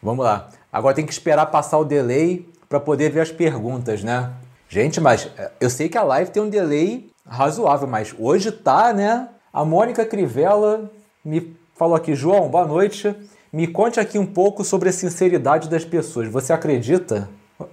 [0.00, 0.48] Vamos lá.
[0.72, 4.32] Agora tem que esperar passar o delay para poder ver as perguntas, né?
[4.68, 8.92] Gente, mas eh, eu sei que a live tem um delay razoável, mas hoje tá,
[8.92, 9.28] né?
[9.52, 10.88] A Mônica Crivella
[11.24, 13.12] me falou aqui, João, boa noite.
[13.52, 16.28] Me conte aqui um pouco sobre a sinceridade das pessoas.
[16.28, 17.28] Você acredita?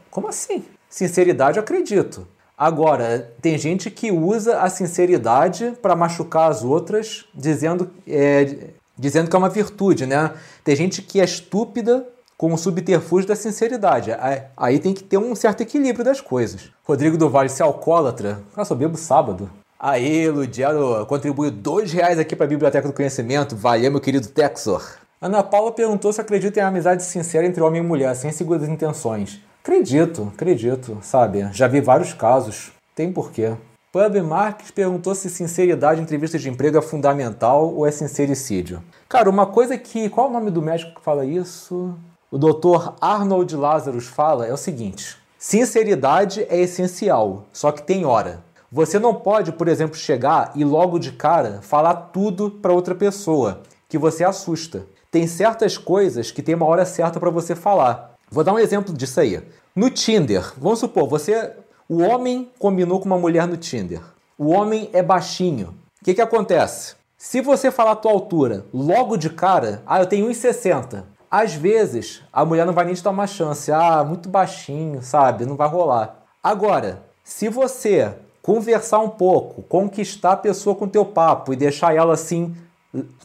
[0.10, 0.66] Como assim?
[0.90, 2.28] Sinceridade, eu acredito.
[2.62, 9.36] Agora, tem gente que usa a sinceridade para machucar as outras, dizendo, é, dizendo que
[9.36, 10.32] é uma virtude, né?
[10.64, 14.12] Tem gente que é estúpida com o subterfúgio da sinceridade.
[14.56, 16.70] Aí tem que ter um certo equilíbrio das coisas.
[16.84, 19.50] Rodrigo do Vale, se é alcoólatra, eu só bebo sábado.
[19.80, 23.56] Aí, Ludiano contribui dois reais aqui para a Biblioteca do Conhecimento.
[23.56, 24.88] Valeu, meu querido Texor.
[25.20, 29.42] Ana Paula perguntou se acredita em amizade sincera entre homem e mulher, sem segundas intenções.
[29.64, 31.48] Acredito, acredito, sabe?
[31.54, 32.72] Já vi vários casos.
[32.96, 33.56] Tem porquê.
[33.92, 38.82] Pub Marques perguntou se sinceridade em entrevista de emprego é fundamental ou é sincericídio.
[39.08, 40.10] Cara, uma coisa que.
[40.10, 41.94] Qual é o nome do médico que fala isso?
[42.32, 42.94] O Dr.
[43.00, 48.42] Arnold Lazarus fala é o seguinte: sinceridade é essencial, só que tem hora.
[48.72, 53.62] Você não pode, por exemplo, chegar e logo de cara falar tudo para outra pessoa,
[53.88, 54.88] que você assusta.
[55.12, 58.11] Tem certas coisas que tem uma hora certa para você falar.
[58.34, 59.44] Vou dar um exemplo disso aí.
[59.76, 61.52] No Tinder, vamos supor, você,
[61.90, 64.02] o homem combinou com uma mulher no Tinder.
[64.38, 65.76] O homem é baixinho.
[66.02, 66.96] O que, que acontece?
[67.18, 71.04] Se você falar a tua altura logo de cara, ah, eu tenho 1,60.
[71.30, 73.70] Às vezes, a mulher não vai nem te dar uma chance.
[73.70, 75.46] Ah, muito baixinho, sabe?
[75.46, 76.24] Não vai rolar.
[76.42, 82.14] Agora, se você conversar um pouco, conquistar a pessoa com teu papo e deixar ela
[82.14, 82.56] assim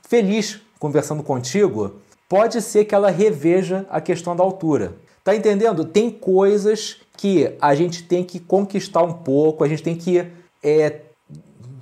[0.09, 1.95] feliz conversando contigo,
[2.29, 4.95] pode ser que ela reveja a questão da altura.
[5.23, 5.85] Tá entendendo?
[5.85, 10.25] Tem coisas que a gente tem que conquistar um pouco, a gente tem que,
[10.63, 11.01] é,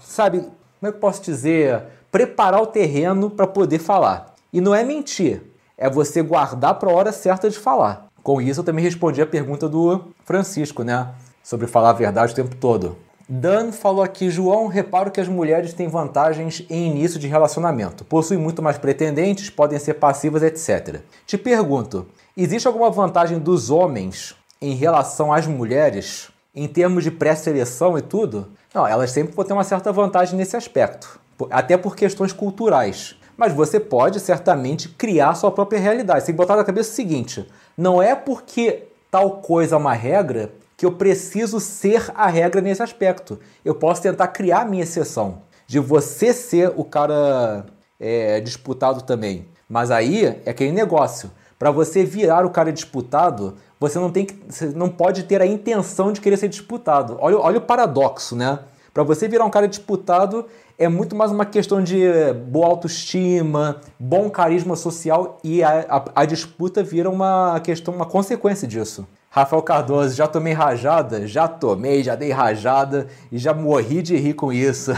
[0.01, 0.53] sabe, como
[0.83, 1.83] é que eu posso dizer?
[2.11, 4.35] Preparar o terreno para poder falar.
[4.53, 5.43] E não é mentir,
[5.77, 8.07] é você guardar para a hora certa de falar.
[8.23, 11.09] Com isso, eu também respondi a pergunta do Francisco, né?
[11.43, 12.97] Sobre falar a verdade o tempo todo.
[13.29, 18.05] Dan falou aqui, João, reparo que as mulheres têm vantagens em início de relacionamento.
[18.05, 21.01] Possuem muito mais pretendentes, podem ser passivas, etc.
[21.27, 22.07] Te pergunto,
[22.37, 28.49] existe alguma vantagem dos homens em relação às mulheres, em termos de pré-seleção e tudo?
[28.75, 31.19] Não, elas sempre vão ter uma certa vantagem nesse aspecto,
[31.51, 33.17] até por questões culturais.
[33.39, 36.21] Mas você pode certamente criar sua própria realidade.
[36.21, 39.95] Você tem que botar na cabeça o seguinte: não é porque tal coisa é uma
[39.95, 43.39] regra que eu preciso ser a regra nesse aspecto.
[43.65, 47.67] Eu posso tentar criar a minha exceção, de você ser o cara
[47.99, 49.49] é, disputado também.
[49.69, 51.31] Mas aí é aquele negócio.
[51.59, 55.47] Para você virar o cara disputado, você não tem que, você não pode ter a
[55.47, 57.17] intenção de querer ser disputado.
[57.21, 58.59] Olha, olha o paradoxo, né?
[58.93, 60.47] Para você virar um cara disputado
[60.79, 62.05] é muito mais uma questão de
[62.49, 68.67] boa autoestima, bom carisma social e a, a, a disputa vira uma questão, uma consequência
[68.67, 69.07] disso.
[69.35, 71.27] Rafael Cardoso, já tomei rajada?
[71.27, 74.93] Já tomei, já dei rajada e já morri de rir com isso.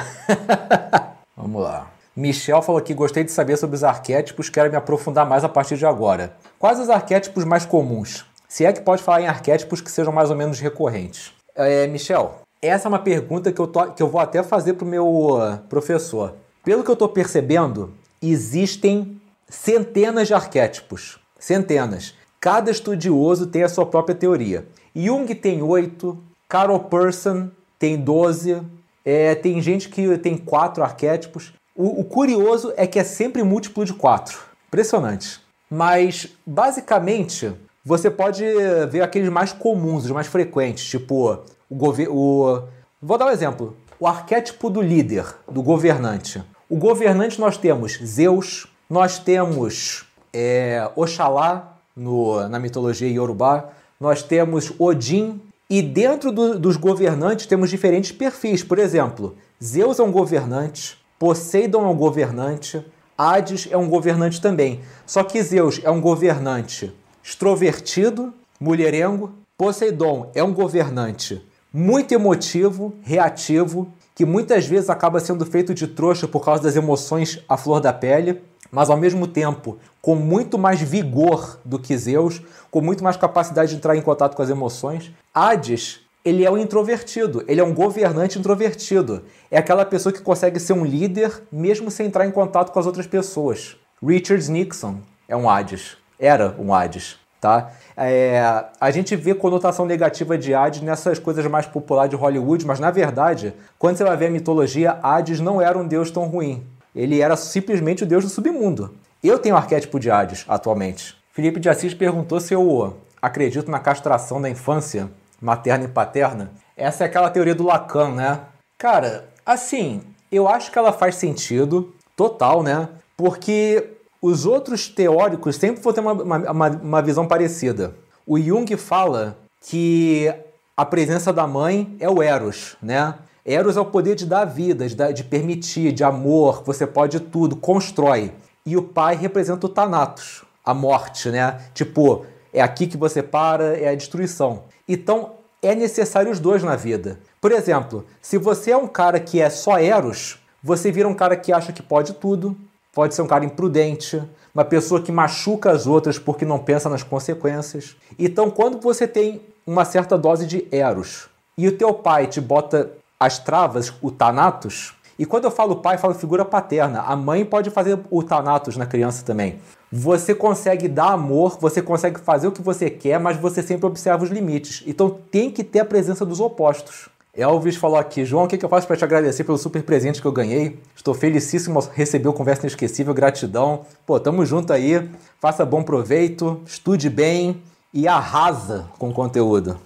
[1.34, 1.86] Vamos lá.
[2.14, 5.78] Michel falou aqui: gostei de saber sobre os arquétipos, quero me aprofundar mais a partir
[5.78, 6.34] de agora.
[6.58, 8.26] Quais os arquétipos mais comuns?
[8.46, 11.32] Se é que pode falar em arquétipos que sejam mais ou menos recorrentes.
[11.54, 14.84] É, Michel, essa é uma pergunta que eu, tô, que eu vou até fazer para
[14.84, 16.34] o meu uh, professor.
[16.62, 19.18] Pelo que eu estou percebendo, existem
[19.48, 21.18] centenas de arquétipos.
[21.38, 22.14] Centenas.
[22.46, 24.68] Cada estudioso tem a sua própria teoria.
[24.94, 26.16] Jung tem oito,
[26.48, 28.62] Carol Person tem doze,
[29.04, 31.52] é, tem gente que tem quatro arquétipos.
[31.74, 34.38] O, o, curioso é que é sempre múltiplo de quatro.
[34.68, 35.40] Impressionante.
[35.68, 37.52] Mas, basicamente,
[37.84, 38.44] você pode
[38.92, 42.68] ver aqueles mais comuns, os mais frequentes, tipo o governo.
[43.02, 43.76] Vou dar um exemplo.
[43.98, 46.40] O arquétipo do líder, do governante.
[46.70, 53.70] O governante nós temos Zeus, nós temos é, Oxalá, no, na mitologia iorubá.
[53.98, 58.62] Nós temos Odin e dentro do, dos governantes temos diferentes perfis.
[58.62, 62.84] Por exemplo, Zeus é um governante, Poseidon é um governante,
[63.16, 64.80] Hades é um governante também.
[65.06, 66.92] Só que Zeus é um governante
[67.24, 69.32] extrovertido, mulherengo.
[69.56, 76.26] Poseidon é um governante muito emotivo, reativo que muitas vezes acaba sendo feito de trouxa
[76.26, 80.80] por causa das emoções à flor da pele, mas ao mesmo tempo com muito mais
[80.80, 85.12] vigor do que Zeus, com muito mais capacidade de entrar em contato com as emoções.
[85.34, 89.22] Hades, ele é um introvertido, ele é um governante introvertido.
[89.50, 92.86] É aquela pessoa que consegue ser um líder mesmo sem entrar em contato com as
[92.86, 93.76] outras pessoas.
[94.02, 97.70] Richard Nixon é um Hades, era um Hades, tá?
[97.96, 98.42] É,
[98.80, 102.90] a gente vê conotação negativa de Hades nessas coisas mais populares de Hollywood, mas na
[102.90, 106.66] verdade, quando você vai ver a mitologia, Hades não era um deus tão ruim.
[106.94, 108.94] Ele era simplesmente o deus do submundo.
[109.22, 111.16] Eu tenho o arquétipo de Hades atualmente.
[111.32, 115.08] Felipe de Assis perguntou se eu acredito na castração da infância
[115.40, 116.50] materna e paterna.
[116.76, 118.40] Essa é aquela teoria do Lacan, né?
[118.76, 122.88] Cara, assim, eu acho que ela faz sentido total, né?
[123.16, 127.94] Porque os outros teóricos sempre vão ter uma, uma, uma visão parecida.
[128.26, 130.32] O Jung fala que
[130.76, 133.14] a presença da mãe é o Eros, né?
[133.44, 137.20] Eros é o poder de dar vida, de, dar, de permitir, de amor, você pode
[137.20, 138.32] tudo, constrói.
[138.64, 141.60] E o pai representa o Thanatos, a morte, né?
[141.72, 144.64] Tipo, é aqui que você para, é a destruição.
[144.88, 147.20] Então, é necessário os dois na vida.
[147.40, 151.36] Por exemplo, se você é um cara que é só Eros, você vira um cara
[151.36, 152.56] que acha que pode tudo,
[152.96, 154.22] pode ser um cara imprudente,
[154.54, 157.94] uma pessoa que machuca as outras porque não pensa nas consequências.
[158.18, 161.28] Então, quando você tem uma certa dose de Eros
[161.58, 165.96] e o teu pai te bota as travas, o Thanatos, e quando eu falo pai,
[165.96, 167.02] eu falo figura paterna.
[167.02, 169.60] A mãe pode fazer o Thanatos na criança também.
[169.92, 174.24] Você consegue dar amor, você consegue fazer o que você quer, mas você sempre observa
[174.24, 174.82] os limites.
[174.86, 177.10] Então tem que ter a presença dos opostos.
[177.36, 180.26] Elvis falou aqui, João, o que, eu faço para te agradecer pelo super presente que
[180.26, 180.80] eu ganhei?
[180.96, 183.84] Estou felicíssimo ao receber o Conversa Inesquecível, gratidão.
[184.06, 185.06] Pô, tamo junto aí,
[185.38, 189.78] faça bom proveito, estude bem e arrasa com o conteúdo.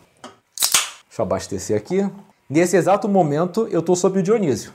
[1.08, 2.08] Deixa eu abastecer aqui.
[2.48, 4.72] Nesse exato momento, eu estou sobre o Dionísio.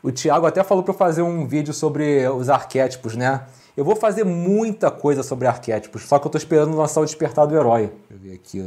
[0.00, 3.46] O Thiago até falou para fazer um vídeo sobre os arquétipos, né?
[3.76, 7.48] Eu vou fazer muita coisa sobre arquétipos, só que eu estou esperando lançar o Despertar
[7.48, 7.90] do Herói.
[8.08, 8.58] Deixa eu ver aqui.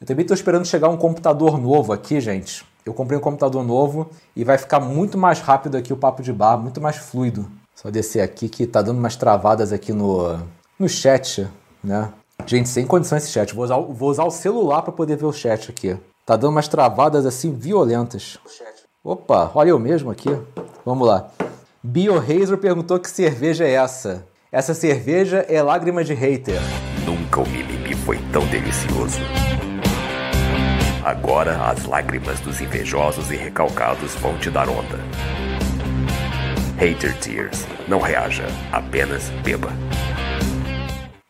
[0.00, 4.10] Eu também estou esperando chegar um computador novo aqui, gente eu comprei um computador novo
[4.36, 7.50] e vai ficar muito mais rápido aqui o papo de bar, muito mais fluido.
[7.74, 10.38] Só descer aqui que tá dando umas travadas aqui no,
[10.78, 11.48] no chat,
[11.82, 12.12] né?
[12.46, 13.54] Gente, sem condição esse chat.
[13.54, 15.96] Vou usar, vou usar o celular para poder ver o chat aqui.
[16.26, 18.38] Tá dando umas travadas assim violentas.
[19.02, 20.30] Opa, olha eu mesmo aqui.
[20.84, 21.30] Vamos lá.
[21.82, 24.26] Bio Razor perguntou que cerveja é essa.
[24.50, 26.60] Essa cerveja é lágrima de hater.
[27.04, 29.18] Nunca o mimimi foi tão delicioso.
[31.04, 34.98] Agora as lágrimas dos invejosos e recalcados vão te dar onda.
[36.78, 37.66] Hater Tears.
[37.86, 39.68] Não reaja, apenas beba.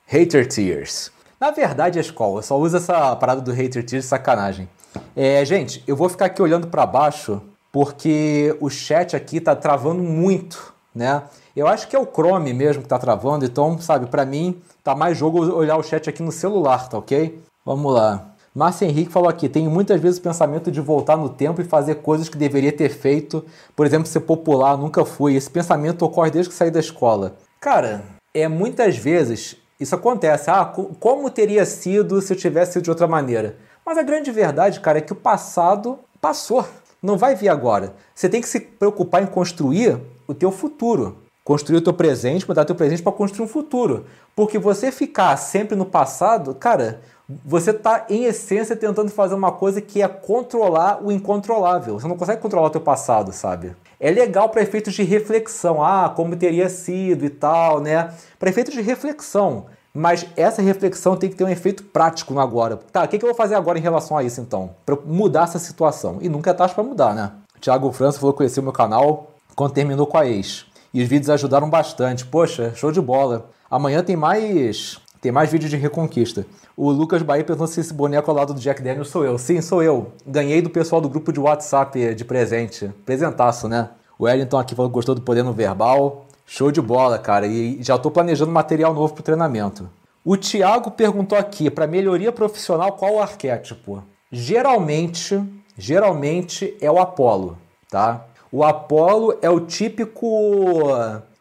[0.06, 1.10] Hater Tears.
[1.40, 4.68] Na verdade, a escola só usa essa parada do Hater Tears sacanagem.
[5.16, 10.04] É, gente, eu vou ficar aqui olhando para baixo porque o chat aqui tá travando
[10.04, 11.24] muito, né?
[11.56, 14.94] Eu acho que é o Chrome mesmo que tá travando, então, sabe, para mim tá
[14.94, 17.42] mais jogo olhar o chat aqui no celular, tá ok?
[17.66, 18.33] Vamos lá.
[18.54, 21.96] Márcio Henrique falou aqui: tenho muitas vezes o pensamento de voltar no tempo e fazer
[21.96, 25.34] coisas que deveria ter feito, por exemplo, ser popular, nunca fui.
[25.34, 27.36] Esse pensamento ocorre desde que saí da escola.
[27.60, 30.50] Cara, é muitas vezes isso acontece.
[30.50, 30.64] Ah,
[31.00, 33.56] como teria sido se eu tivesse sido de outra maneira?
[33.84, 36.64] Mas a grande verdade, cara, é que o passado passou.
[37.02, 37.94] Não vai vir agora.
[38.14, 41.18] Você tem que se preocupar em construir o teu futuro.
[41.42, 44.06] Construir o teu presente, mudar o teu presente para construir um futuro.
[44.34, 49.80] Porque você ficar sempre no passado, cara, você está, em essência, tentando fazer uma coisa
[49.80, 51.98] que é controlar o incontrolável.
[51.98, 53.74] Você não consegue controlar o teu passado, sabe?
[53.98, 55.82] É legal para efeitos de reflexão.
[55.82, 58.12] Ah, como teria sido e tal, né?
[58.38, 59.66] Para efeitos de reflexão.
[59.94, 62.76] Mas essa reflexão tem que ter um efeito prático no agora.
[62.92, 64.74] Tá, o que, eu vou fazer agora em relação a isso, então?
[64.84, 66.18] Para mudar essa situação.
[66.20, 67.32] E nunca é tarde para mudar, né?
[67.60, 70.66] Thiago França falou que conheceu meu canal quando terminou com a ex.
[70.92, 72.26] E os vídeos ajudaram bastante.
[72.26, 73.48] Poxa, show de bola.
[73.70, 76.46] Amanhã tem mais tem mais vídeos de reconquista.
[76.76, 79.38] O Lucas Bahia perguntou se esse boneco ao lado do Jack Daniels sou eu.
[79.38, 80.12] Sim, sou eu.
[80.26, 82.90] Ganhei do pessoal do grupo de WhatsApp de presente.
[83.06, 83.88] Presentaço, né?
[84.18, 86.26] O Wellington aqui falou que gostou do poder no verbal.
[86.44, 87.46] Show de bola, cara.
[87.46, 89.88] E já estou planejando material novo para o treinamento.
[90.22, 94.04] O Thiago perguntou aqui, para melhoria profissional, qual o arquétipo?
[94.30, 95.42] Geralmente,
[95.78, 97.56] geralmente é o Apolo,
[97.88, 98.26] tá?
[98.52, 100.28] O Apolo é o típico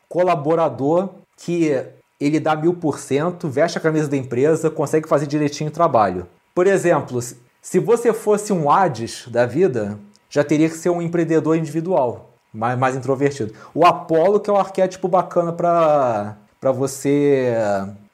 [0.07, 1.85] colaborador que
[2.19, 6.27] ele dá mil por cento, veste a camisa da empresa, consegue fazer direitinho o trabalho.
[6.53, 7.19] Por exemplo,
[7.61, 9.97] se você fosse um Hades da vida,
[10.29, 13.53] já teria que ser um empreendedor individual, mais, mais introvertido.
[13.73, 17.55] O Apolo, que é um arquétipo bacana para você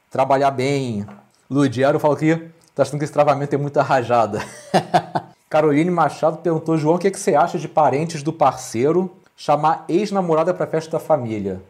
[0.10, 1.06] trabalhar bem.
[1.50, 2.36] Ludiero falou que
[2.76, 4.42] tá achando que esse travamento é muita rajada.
[5.50, 10.54] Caroline Machado perguntou: João, o que, que você acha de parentes do parceiro chamar ex-namorada
[10.54, 11.62] para festa da família?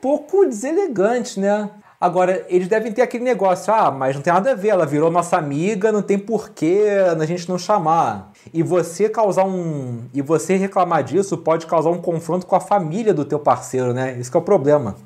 [0.00, 1.70] Pouco deselegante, né?
[2.00, 5.10] Agora, eles devem ter aquele negócio, ah, mas não tem nada a ver, ela virou
[5.10, 6.86] nossa amiga, não tem porquê
[7.20, 8.32] a gente não chamar.
[8.54, 10.04] E você causar um.
[10.14, 14.16] E você reclamar disso pode causar um confronto com a família do teu parceiro, né?
[14.18, 14.96] Isso é o problema.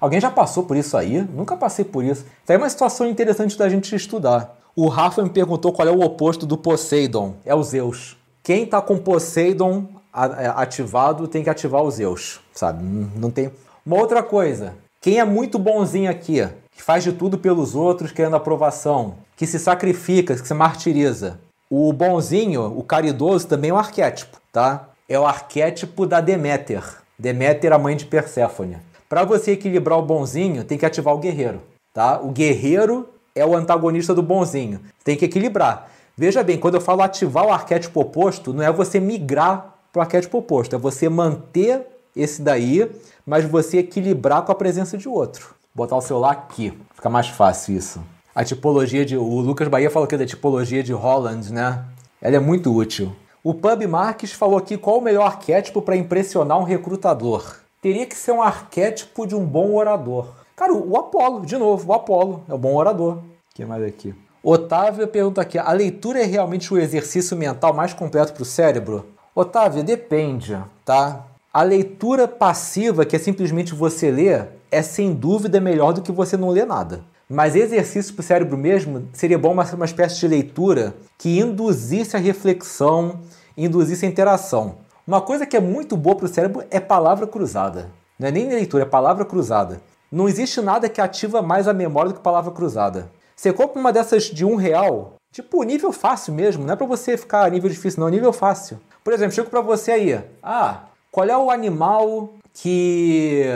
[0.00, 1.22] Alguém já passou por isso aí?
[1.22, 2.20] Nunca passei por isso.
[2.20, 4.58] Isso aí é uma situação interessante da gente estudar.
[4.76, 7.34] O Rafa me perguntou qual é o oposto do Poseidon.
[7.46, 8.16] É o Zeus.
[8.42, 12.84] Quem tá com Poseidon é, ativado tem que ativar os Zeus, sabe?
[13.16, 13.50] Não tem.
[13.86, 14.74] Uma outra coisa.
[15.00, 19.60] Quem é muito bonzinho aqui, que faz de tudo pelos outros querendo aprovação, que se
[19.60, 21.38] sacrifica, que se martiriza.
[21.70, 24.88] O bonzinho, o caridoso, também é um arquétipo, tá?
[25.08, 26.82] É o arquétipo da Deméter.
[27.16, 28.78] Deméter, a mãe de Perséfone.
[29.08, 31.62] Para você equilibrar o bonzinho, tem que ativar o guerreiro,
[31.94, 32.18] tá?
[32.20, 34.80] O guerreiro é o antagonista do bonzinho.
[35.04, 35.88] Tem que equilibrar.
[36.16, 40.02] Veja bem, quando eu falo ativar o arquétipo oposto, não é você migrar para o
[40.02, 42.90] arquétipo oposto, é você manter esse daí,
[43.26, 45.54] mas você equilibrar com a presença de outro.
[45.74, 48.00] Botar o celular aqui, fica mais fácil isso.
[48.34, 49.16] A tipologia de.
[49.16, 51.84] O Lucas Bahia falou aqui da tipologia de Holland, né?
[52.22, 53.14] Ela é muito útil.
[53.42, 57.56] O Pub Marques falou aqui qual o melhor arquétipo para impressionar um recrutador.
[57.80, 60.28] Teria que ser um arquétipo de um bom orador.
[60.54, 63.18] Cara, o Apolo, de novo, o Apolo é o bom orador.
[63.18, 63.22] O
[63.54, 64.14] que mais aqui?
[64.42, 69.06] Otávio pergunta aqui: a leitura é realmente o exercício mental mais completo para o cérebro?
[69.34, 71.24] Otávio, depende, tá?
[71.56, 76.36] A leitura passiva, que é simplesmente você ler, é sem dúvida melhor do que você
[76.36, 77.02] não ler nada.
[77.30, 82.14] Mas exercício para o cérebro mesmo seria bom uma, uma espécie de leitura que induzisse
[82.14, 83.20] a reflexão,
[83.56, 84.80] induzisse a interação.
[85.06, 87.90] Uma coisa que é muito boa para o cérebro é palavra cruzada.
[88.18, 89.80] Não é nem leitura, é palavra cruzada.
[90.12, 93.10] Não existe nada que ativa mais a memória do que palavra cruzada.
[93.34, 97.16] Você compra uma dessas de um real, tipo nível fácil mesmo, não é para você
[97.16, 98.78] ficar nível difícil, não, nível fácil.
[99.02, 100.82] Por exemplo, chego para você aí, ah,
[101.16, 103.46] qual é o animal que,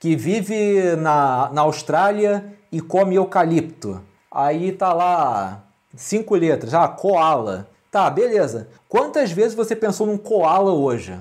[0.00, 4.00] que vive na, na Austrália e come eucalipto?
[4.28, 5.62] Aí tá lá,
[5.94, 7.68] cinco letras, ah, koala.
[7.92, 8.66] Tá, beleza.
[8.88, 11.16] Quantas vezes você pensou num koala hoje?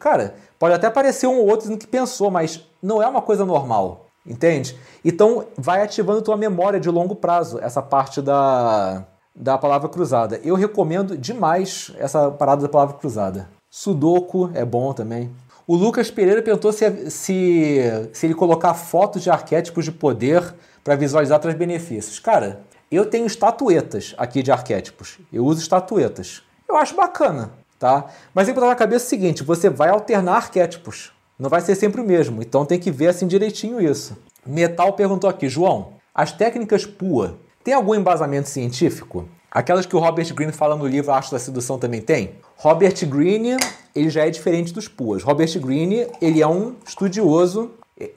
[0.00, 4.06] Cara, pode até parecer um ou outro que pensou, mas não é uma coisa normal.
[4.26, 4.76] Entende?
[5.04, 10.40] Então vai ativando tua memória de longo prazo, essa parte da, da palavra cruzada.
[10.42, 13.56] Eu recomendo demais essa parada da palavra cruzada.
[13.70, 15.30] Sudoku é bom também.
[15.66, 20.96] O Lucas Pereira perguntou se, se, se ele colocar fotos de arquétipos de poder para
[20.96, 22.18] visualizar traz benefícios.
[22.18, 25.18] Cara, eu tenho estatuetas aqui de arquétipos.
[25.30, 26.42] Eu uso estatuetas.
[26.66, 28.06] Eu acho bacana, tá?
[28.34, 31.12] Mas tem que botar na cabeça o seguinte: você vai alternar arquétipos.
[31.38, 34.16] Não vai ser sempre o mesmo, então tem que ver assim direitinho isso.
[34.44, 39.28] Metal perguntou aqui, João, as técnicas PUA tem algum embasamento científico?
[39.50, 42.34] Aquelas que o Robert Greene fala no livro Arte da Sedução também tem?
[42.56, 43.56] Robert Greene,
[43.94, 45.22] ele já é diferente dos PUAs.
[45.22, 47.70] Robert Greene, ele é um estudioso,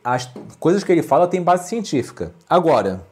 [0.03, 0.29] as
[0.59, 2.33] coisas que ele fala têm base científica.
[2.49, 3.05] Agora,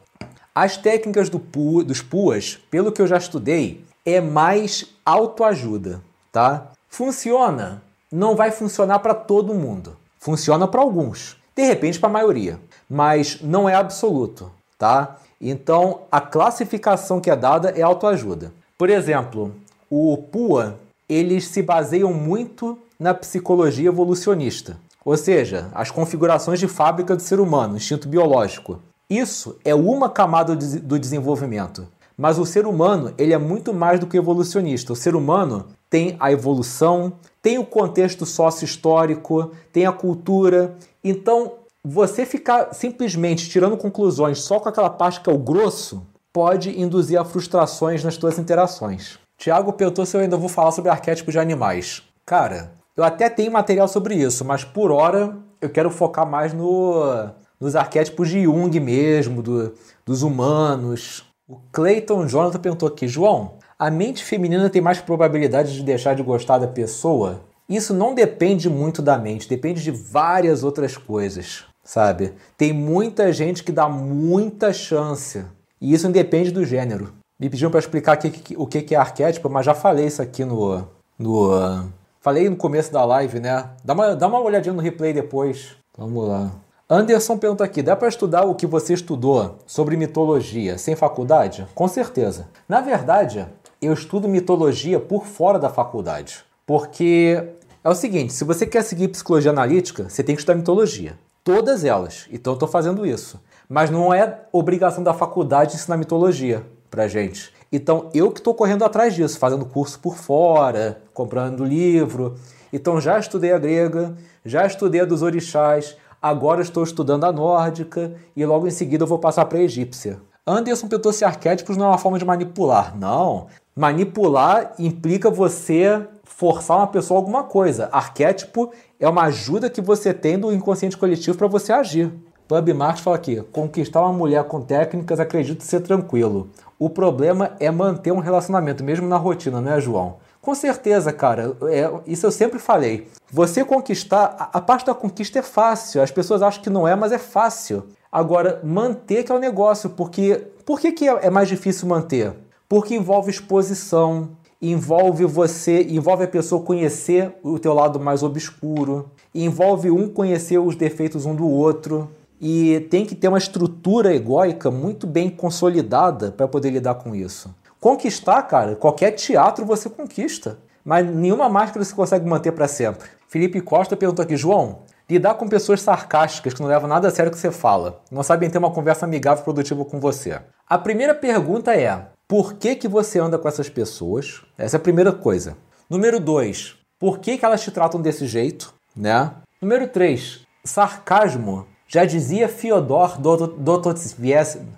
[0.54, 6.72] as técnicas do PUA, dos PUAs, pelo que eu já estudei, é mais autoajuda, tá?
[6.88, 7.82] Funciona?
[8.12, 9.96] Não vai funcionar para todo mundo.
[10.18, 15.16] Funciona para alguns, de repente para a maioria, mas não é absoluto, tá?
[15.40, 18.52] Então a classificação que é dada é autoajuda.
[18.76, 19.54] Por exemplo,
[19.88, 20.78] o PUA
[21.08, 27.40] eles se baseiam muito na psicologia evolucionista, ou seja, as configurações de fábrica do ser
[27.40, 28.78] humano, instinto biológico.
[29.08, 31.88] Isso é uma camada do desenvolvimento.
[32.16, 34.92] Mas o ser humano ele é muito mais do que evolucionista.
[34.92, 40.76] O ser humano tem a evolução, tem o contexto sócio-histórico, tem a cultura.
[41.02, 46.80] Então, você ficar simplesmente tirando conclusões só com aquela parte que é o grosso pode
[46.80, 49.18] induzir a frustrações nas suas interações.
[49.36, 52.02] Tiago perguntou se eu ainda vou falar sobre arquétipos de animais.
[52.26, 57.30] Cara, eu até tenho material sobre isso, mas por hora eu quero focar mais no,
[57.58, 59.74] nos arquétipos de Jung mesmo, do,
[60.04, 61.24] dos humanos.
[61.48, 66.22] O Clayton Jonathan perguntou aqui, João, a mente feminina tem mais probabilidade de deixar de
[66.22, 67.40] gostar da pessoa?
[67.68, 72.34] Isso não depende muito da mente, depende de várias outras coisas, sabe?
[72.56, 75.44] Tem muita gente que dá muita chance,
[75.80, 77.12] e isso independe do gênero.
[77.38, 78.18] Me pediram para explicar
[78.56, 80.86] o que é arquétipo, mas já falei isso aqui no.
[81.18, 81.88] no
[82.20, 83.70] falei no começo da live, né?
[83.82, 85.70] Dá uma, dá uma olhadinha no replay depois.
[85.96, 86.50] Vamos lá.
[86.88, 91.66] Anderson pergunta aqui: dá para estudar o que você estudou sobre mitologia sem faculdade?
[91.74, 92.48] Com certeza.
[92.68, 93.46] Na verdade,
[93.80, 96.44] eu estudo mitologia por fora da faculdade.
[96.66, 97.42] Porque
[97.82, 101.18] é o seguinte: se você quer seguir psicologia analítica, você tem que estudar mitologia.
[101.42, 102.26] Todas elas.
[102.30, 103.40] Então eu estou fazendo isso.
[103.68, 107.52] Mas não é obrigação da faculdade ensinar mitologia pra gente.
[107.72, 112.34] Então eu que estou correndo atrás disso, fazendo curso por fora, comprando livro.
[112.72, 114.14] Então já estudei a grega,
[114.44, 119.08] já estudei a dos orixás, agora estou estudando a nórdica e logo em seguida eu
[119.08, 120.20] vou passar para a egípcia.
[120.46, 122.96] Anderson perguntou se arquétipos não é uma forma de manipular.
[122.96, 123.46] Não.
[123.76, 127.88] Manipular implica você forçar uma pessoa a alguma coisa.
[127.92, 132.10] Arquétipo é uma ajuda que você tem do inconsciente coletivo para você agir.
[132.48, 136.48] Pub Marx fala aqui: conquistar uma mulher com técnicas acredito ser tranquilo.
[136.78, 140.16] O problema é manter um relacionamento, mesmo na rotina, não é, João?
[140.40, 141.54] Com certeza, cara.
[141.64, 143.06] É, isso eu sempre falei.
[143.30, 146.00] Você conquistar, a, a parte da conquista é fácil.
[146.00, 147.84] As pessoas acham que não é, mas é fácil.
[148.10, 152.32] Agora, manter que é o negócio, porque por que, que é, é mais difícil manter?
[152.66, 154.30] Porque envolve exposição,
[154.60, 160.76] envolve você, envolve a pessoa conhecer o teu lado mais obscuro, envolve um conhecer os
[160.76, 166.48] defeitos um do outro e tem que ter uma estrutura egóica muito bem consolidada para
[166.48, 167.54] poder lidar com isso.
[167.80, 173.08] Conquistar, cara, qualquer teatro você conquista, mas nenhuma máscara se consegue manter para sempre.
[173.28, 174.80] Felipe Costa perguntou aqui, João,
[175.10, 178.22] Lidar com pessoas sarcásticas que não levam nada a sério o que você fala, não
[178.22, 180.40] sabem ter uma conversa amigável e produtiva com você.
[180.68, 184.42] A primeira pergunta é: por que, que você anda com essas pessoas?
[184.56, 185.56] Essa é a primeira coisa.
[185.90, 188.72] Número dois, por que, que elas te tratam desse jeito?
[188.94, 189.32] Né?
[189.60, 191.66] Número três, sarcasmo.
[191.88, 193.18] Já dizia Fyodor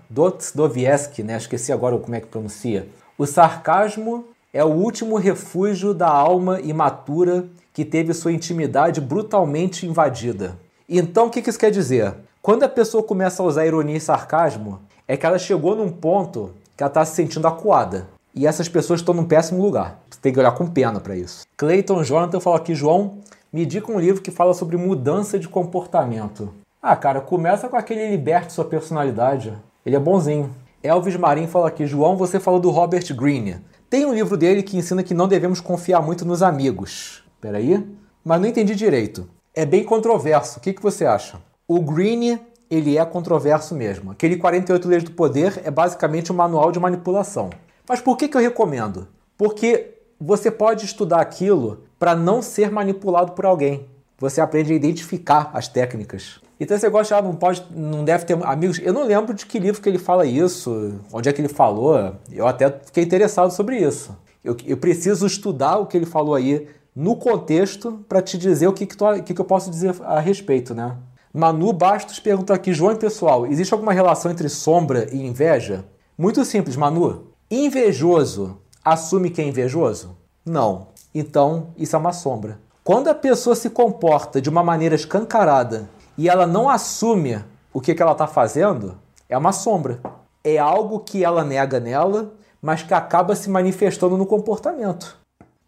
[0.09, 1.36] Dostoevsky, né?
[1.36, 2.88] Esqueci agora como é que pronuncia.
[3.18, 7.44] O sarcasmo é o último refúgio da alma imatura
[7.74, 10.59] que teve sua intimidade brutalmente invadida.
[10.88, 12.14] Então, o que isso quer dizer?
[12.40, 16.55] Quando a pessoa começa a usar ironia e sarcasmo, é que ela chegou num ponto
[16.83, 18.09] que ela está se sentindo acuada.
[18.35, 20.01] E essas pessoas estão num péssimo lugar.
[20.11, 21.45] Você tem que olhar com pena para isso.
[21.57, 23.18] Clayton Jonathan falou aqui, João,
[23.53, 26.53] me diga um livro que fala sobre mudança de comportamento.
[26.83, 29.57] Ah, cara, começa com aquele Liberte Sua Personalidade.
[29.87, 30.51] Ele é bonzinho.
[30.83, 33.61] Elvis Marim fala aqui, João, você falou do Robert Greene.
[33.89, 37.22] Tem um livro dele que ensina que não devemos confiar muito nos amigos.
[37.41, 37.87] Peraí.
[38.24, 39.28] Mas não entendi direito.
[39.55, 40.59] É bem controverso.
[40.59, 41.39] O que, que você acha?
[41.68, 42.41] O Green,
[42.73, 44.11] ele é controverso mesmo.
[44.11, 47.51] Aquele 48 Leis do Poder é basicamente um manual de manipulação.
[47.87, 49.09] Mas por que, que eu recomendo?
[49.37, 53.87] Porque você pode estudar aquilo para não ser manipulado por alguém.
[54.18, 56.41] Você aprende a identificar as técnicas.
[56.59, 58.79] Então você gosta, ah, não pode, não deve ter amigos.
[58.83, 62.14] Eu não lembro de que livro que ele fala isso, onde é que ele falou.
[62.31, 64.16] Eu até fiquei interessado sobre isso.
[64.43, 68.73] Eu, eu preciso estudar o que ele falou aí no contexto para te dizer o
[68.73, 70.97] que, que, tu, que, que eu posso dizer a respeito, né?
[71.35, 75.85] Manu Bastos pergunta aqui, João pessoal, existe alguma relação entre sombra e inveja?
[76.16, 77.28] Muito simples, Manu.
[77.51, 80.16] Invejoso assume que é invejoso?
[80.45, 80.89] Não.
[81.14, 82.61] Então, isso é uma sombra.
[82.85, 87.95] Quando a pessoa se comporta de uma maneira escancarada e ela não assume o que,
[87.95, 90.01] que ela está fazendo, é uma sombra.
[90.45, 95.22] É algo que ela nega nela, mas que acaba se manifestando no comportamento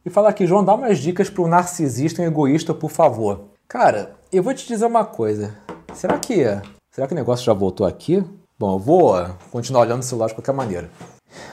[0.04, 3.46] e falar aqui, João, dá umas dicas para o narcisista e egoísta, por favor.
[3.66, 5.54] Cara, eu vou te dizer uma coisa.
[5.94, 6.44] Será que
[6.90, 8.24] será que o negócio já voltou aqui?
[8.58, 9.14] Bom, eu vou
[9.52, 10.90] continuar olhando o celular de qualquer maneira.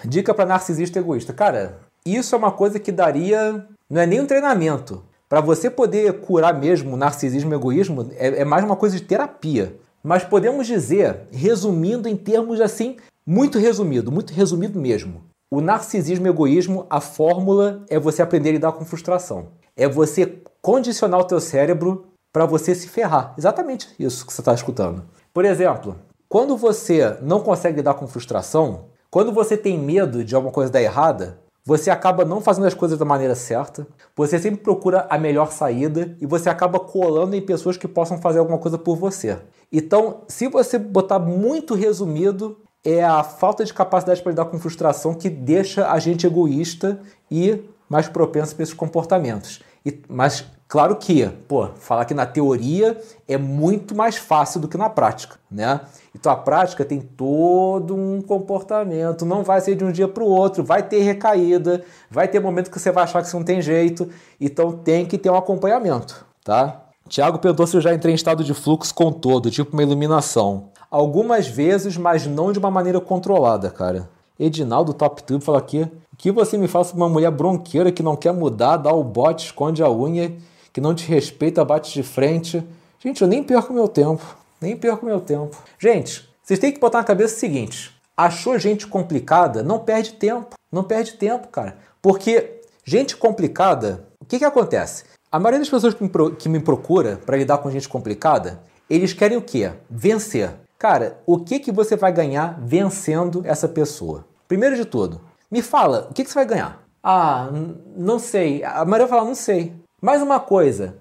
[0.03, 1.31] Dica para narcisista egoísta.
[1.31, 3.65] Cara, isso é uma coisa que daria.
[3.89, 5.03] Não é nem um treinamento.
[5.29, 9.03] Para você poder curar mesmo o narcisismo e egoísmo, é, é mais uma coisa de
[9.03, 9.77] terapia.
[10.03, 15.23] Mas podemos dizer, resumindo em termos assim, muito resumido, muito resumido mesmo.
[15.51, 19.49] O narcisismo e egoísmo, a fórmula é você aprender a lidar com frustração.
[19.77, 23.33] É você condicionar o teu cérebro para você se ferrar.
[23.37, 25.03] Exatamente isso que você está escutando.
[25.33, 25.95] Por exemplo,
[26.27, 30.81] quando você não consegue lidar com frustração, quando você tem medo de alguma coisa dar
[30.81, 35.51] errada, você acaba não fazendo as coisas da maneira certa, você sempre procura a melhor
[35.51, 39.37] saída e você acaba colando em pessoas que possam fazer alguma coisa por você.
[39.71, 45.13] Então, se você botar muito resumido, é a falta de capacidade para lidar com frustração
[45.13, 49.61] que deixa a gente egoísta e mais propenso para esses comportamentos.
[49.85, 52.97] E, mas claro que, pô, falar que na teoria
[53.27, 55.81] é muito mais fácil do que na prática, né?
[56.15, 60.27] Então a prática tem todo um comportamento, não vai ser de um dia para o
[60.27, 63.61] outro, vai ter recaída, vai ter momento que você vai achar que isso não tem
[63.61, 64.07] jeito,
[64.39, 66.83] então tem que ter um acompanhamento, tá?
[67.09, 70.69] Tiago perguntou se eu já entrei em estado de fluxo com todo, tipo uma iluminação.
[70.89, 74.09] Algumas vezes, mas não de uma maneira controlada, cara.
[74.39, 78.15] Edinaldo Top Tube fala aqui: o que você me sobre uma mulher bronqueira que não
[78.15, 80.33] quer mudar, dá o bote, esconde a unha,
[80.73, 82.63] que não te respeita, bate de frente?
[82.99, 84.37] Gente, eu nem perco meu tempo.
[84.59, 85.57] Nem perco meu tempo.
[85.79, 89.63] Gente, vocês têm que botar na cabeça o seguinte: achou gente complicada?
[89.63, 90.55] Não perde tempo.
[90.71, 91.77] Não perde tempo, cara.
[92.01, 95.03] Porque gente complicada, o que, que acontece?
[95.31, 98.61] A maioria das pessoas que me, pro, que me procura para lidar com gente complicada,
[98.89, 99.71] eles querem o quê?
[99.89, 100.51] Vencer.
[100.77, 104.25] Cara, o que, que você vai ganhar vencendo essa pessoa?
[104.47, 106.81] Primeiro de tudo, Me fala, o que, que você vai ganhar?
[107.03, 107.49] Ah,
[107.95, 108.63] não sei.
[108.63, 109.73] A Maria fala, não sei.
[110.03, 110.97] Mais uma coisa,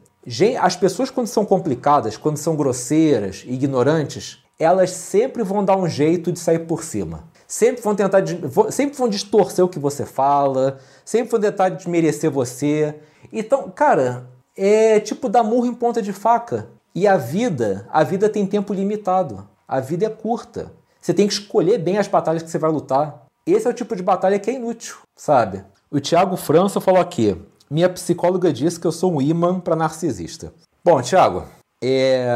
[0.60, 6.30] as pessoas quando são complicadas, quando são grosseiras, ignorantes, elas sempre vão dar um jeito
[6.30, 7.24] de sair por cima.
[7.48, 8.22] Sempre vão tentar,
[8.70, 12.94] sempre vão distorcer o que você fala, sempre vão tentar desmerecer você.
[13.32, 16.68] Então, cara, é tipo dar murro em ponta de faca.
[16.94, 19.48] E a vida, a vida tem tempo limitado.
[19.66, 20.72] A vida é curta.
[21.00, 23.24] Você tem que escolher bem as batalhas que você vai lutar.
[23.46, 25.64] Esse é o tipo de batalha que é inútil, sabe?
[25.90, 27.34] O Thiago França falou aqui:
[27.70, 30.52] minha psicóloga disse que eu sou um imã para narcisista.
[30.84, 31.44] Bom, Thiago,
[31.82, 32.26] é...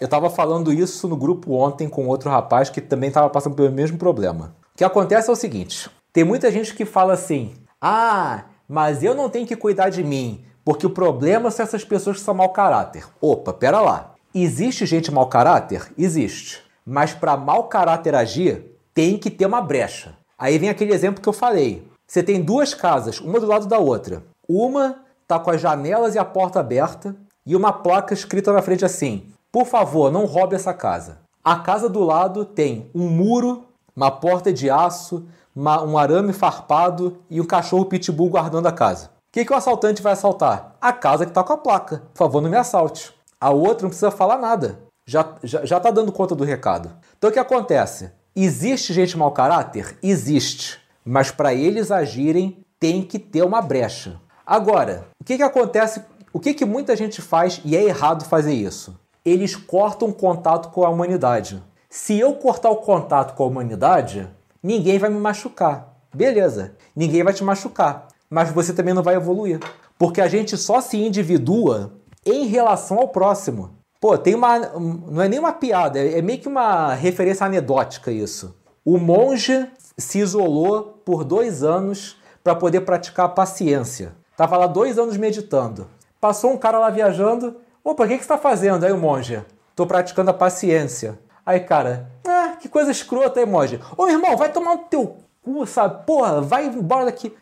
[0.00, 3.70] eu estava falando isso no grupo ontem com outro rapaz que também estava passando pelo
[3.70, 4.54] mesmo problema.
[4.74, 9.14] O que acontece é o seguinte: tem muita gente que fala assim, ah, mas eu
[9.14, 12.50] não tenho que cuidar de mim, porque o problema são essas pessoas que são mau
[12.50, 13.06] caráter.
[13.20, 14.14] Opa, pera lá.
[14.34, 15.92] Existe gente mau caráter?
[15.96, 16.62] Existe.
[16.84, 20.14] Mas para mau caráter agir, tem que ter uma brecha.
[20.36, 21.86] Aí vem aquele exemplo que eu falei.
[22.06, 24.22] Você tem duas casas, uma do lado da outra.
[24.48, 28.84] Uma tá com as janelas e a porta aberta e uma placa escrita na frente
[28.84, 31.18] assim: Por favor, não roube essa casa.
[31.44, 37.18] A casa do lado tem um muro, uma porta de aço, uma, um arame farpado
[37.30, 39.06] e um cachorro pitbull guardando a casa.
[39.06, 40.76] O que, que o assaltante vai assaltar?
[40.80, 42.02] A casa que está com a placa.
[42.12, 43.12] Por favor, não me assalte.
[43.40, 44.80] A outra não precisa falar nada.
[45.06, 46.90] Já, já, já tá dando conta do recado.
[47.16, 48.10] Então o que acontece?
[48.34, 49.96] Existe gente mau caráter?
[50.02, 54.20] Existe mas para eles agirem tem que ter uma brecha.
[54.50, 56.02] Agora, o que, que acontece?
[56.32, 58.98] O que, que muita gente faz e é errado fazer isso?
[59.22, 61.62] Eles cortam contato com a humanidade.
[61.90, 64.26] Se eu cortar o contato com a humanidade,
[64.62, 65.94] ninguém vai me machucar.
[66.14, 69.60] Beleza, ninguém vai te machucar, mas você também não vai evoluir.
[69.98, 71.92] Porque a gente só se individua
[72.24, 73.72] em relação ao próximo.
[74.00, 74.60] Pô, tem uma.
[74.60, 78.56] Não é nem uma piada, é meio que uma referência anedótica isso.
[78.82, 79.68] O monge
[79.98, 84.16] se isolou por dois anos para poder praticar a paciência.
[84.38, 85.88] Tava lá dois anos meditando.
[86.20, 87.56] Passou um cara lá viajando.
[87.82, 88.86] Opa, o que, que você está fazendo?
[88.86, 89.42] Aí o monge,
[89.74, 91.18] tô praticando a paciência.
[91.44, 93.80] Aí, cara, ah, que coisa escrota aí, monge.
[93.96, 96.06] Ô, irmão, vai tomar no teu cu, sabe?
[96.06, 97.34] Porra, vai embora daqui.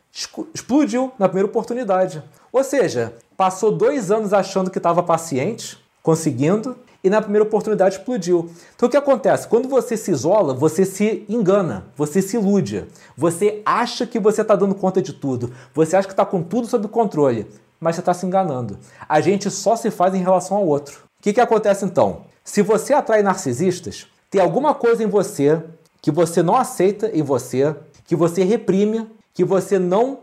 [0.55, 2.25] Explodiu na primeira oportunidade.
[2.51, 8.51] Ou seja, passou dois anos achando que estava paciente, conseguindo, e na primeira oportunidade explodiu.
[8.75, 9.47] Então o que acontece?
[9.47, 12.85] Quando você se isola, você se engana, você se ilude,
[13.17, 16.67] você acha que você está dando conta de tudo, você acha que está com tudo
[16.67, 17.47] sob controle,
[17.79, 18.77] mas você está se enganando.
[19.09, 21.05] A gente só se faz em relação ao outro.
[21.21, 22.23] O que, que acontece então?
[22.43, 25.63] Se você atrai narcisistas, tem alguma coisa em você
[26.03, 27.73] que você não aceita em você,
[28.05, 30.19] que você reprime, que você não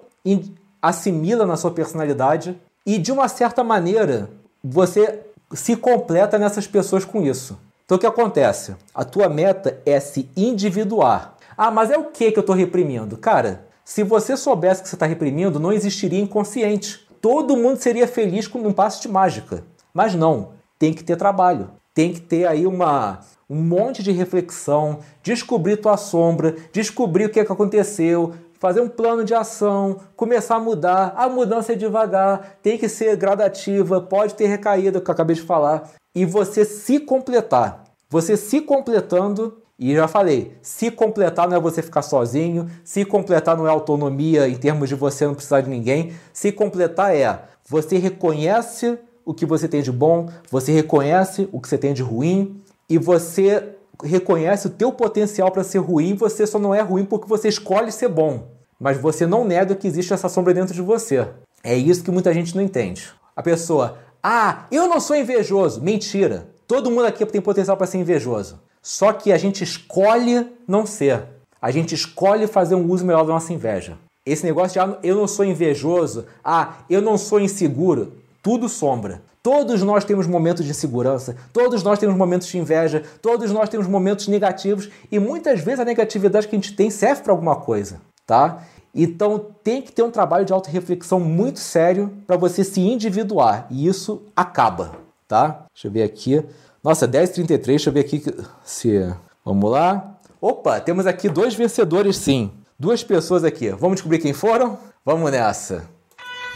[0.82, 4.30] assimila na sua personalidade e de uma certa maneira
[4.62, 5.22] você
[5.54, 7.58] se completa nessas pessoas com isso.
[7.86, 8.76] Então o que acontece?
[8.94, 11.36] A tua meta é se individuar.
[11.58, 13.18] Ah, mas é o que que eu estou reprimindo?
[13.18, 17.08] Cara, se você soubesse que você está reprimindo, não existiria inconsciente.
[17.22, 19.64] Todo mundo seria feliz com um passe de mágica.
[19.94, 21.70] Mas não, tem que ter trabalho.
[21.94, 27.40] Tem que ter aí uma, um monte de reflexão, descobrir tua sombra, descobrir o que,
[27.40, 28.34] é que aconteceu,
[28.64, 31.14] fazer um plano de ação, começar a mudar.
[31.18, 35.42] A mudança é devagar, tem que ser gradativa, pode ter recaída, que eu acabei de
[35.42, 35.92] falar.
[36.16, 37.84] E você se completar.
[38.10, 43.58] Você se completando, e já falei, se completar não é você ficar sozinho, se completar
[43.58, 46.14] não é autonomia em termos de você não precisar de ninguém.
[46.32, 51.68] Se completar é você reconhece o que você tem de bom, você reconhece o que
[51.68, 56.60] você tem de ruim e você reconhece o teu potencial para ser ruim, você só
[56.60, 60.28] não é ruim porque você escolhe ser bom mas você não nega que existe essa
[60.28, 61.26] sombra dentro de você.
[61.64, 63.10] É isso que muita gente não entende.
[63.34, 65.82] A pessoa, ah, eu não sou invejoso.
[65.82, 66.50] Mentira.
[66.68, 68.60] Todo mundo aqui tem potencial para ser invejoso.
[68.82, 71.24] Só que a gente escolhe não ser.
[71.62, 73.98] A gente escolhe fazer um uso melhor da nossa inveja.
[74.26, 79.22] Esse negócio de ah, eu não sou invejoso, ah, eu não sou inseguro, tudo sombra.
[79.44, 83.86] Todos nós temos momentos de insegurança, todos nós temos momentos de inveja, todos nós temos
[83.88, 88.00] momentos negativos e muitas vezes a negatividade que a gente tem serve para alguma coisa,
[88.26, 88.64] tá?
[88.96, 93.68] Então tem que ter um trabalho de autorreflexão muito sério para você se individuar.
[93.70, 94.92] E isso acaba,
[95.28, 95.66] tá?
[95.74, 96.42] Deixa eu ver aqui.
[96.82, 98.24] Nossa, 10h33, deixa eu ver aqui
[98.64, 99.14] se.
[99.44, 100.20] Vamos lá.
[100.40, 102.50] Opa, temos aqui dois vencedores sim.
[102.80, 103.72] Duas pessoas aqui.
[103.72, 104.78] Vamos descobrir quem foram?
[105.04, 105.84] Vamos nessa.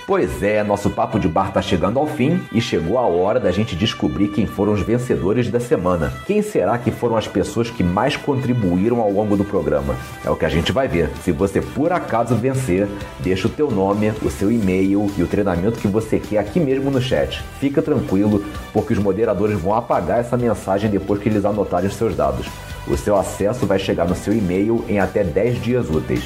[0.07, 3.51] Pois é, nosso papo de bar tá chegando ao fim e chegou a hora da
[3.51, 6.13] gente descobrir quem foram os vencedores da semana.
[6.25, 9.97] Quem será que foram as pessoas que mais contribuíram ao longo do programa?
[10.23, 11.09] É o que a gente vai ver.
[11.25, 12.87] Se você por acaso vencer,
[13.19, 16.89] deixa o teu nome, o seu e-mail e o treinamento que você quer aqui mesmo
[16.89, 17.43] no chat.
[17.59, 22.15] Fica tranquilo, porque os moderadores vão apagar essa mensagem depois que eles anotarem os seus
[22.15, 22.47] dados.
[22.87, 26.23] O seu acesso vai chegar no seu e-mail em até 10 dias úteis.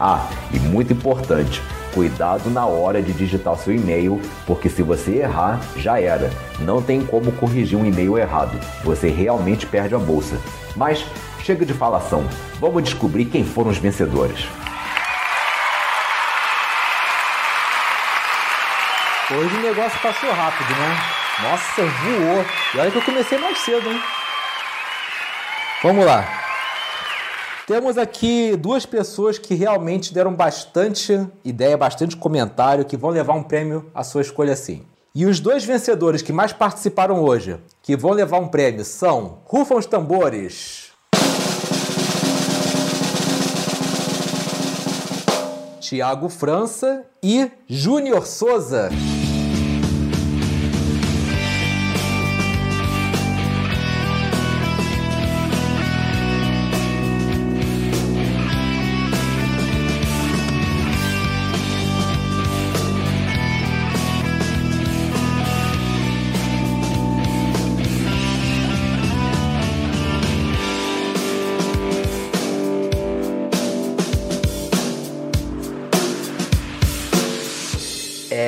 [0.00, 1.62] Ah, e muito importante,
[1.94, 6.30] cuidado na hora de digitar seu e-mail, porque se você errar, já era.
[6.60, 8.58] Não tem como corrigir um e-mail errado.
[8.82, 10.36] Você realmente perde a bolsa.
[10.76, 11.04] Mas
[11.42, 12.24] chega de falação.
[12.58, 14.46] Vamos descobrir quem foram os vencedores.
[19.32, 20.96] Hoje o negócio passou rápido, né?
[21.42, 22.44] Nossa, voou.
[22.74, 24.02] E olha que eu comecei mais cedo, hein?
[25.82, 26.39] Vamos lá.
[27.70, 33.44] Temos aqui duas pessoas que realmente deram bastante ideia, bastante comentário, que vão levar um
[33.44, 34.82] prêmio à sua escolha sim.
[35.14, 39.76] E os dois vencedores que mais participaram hoje, que vão levar um prêmio, são Rufam
[39.76, 40.90] os Tambores.
[45.80, 48.90] Tiago França e Júnior Souza.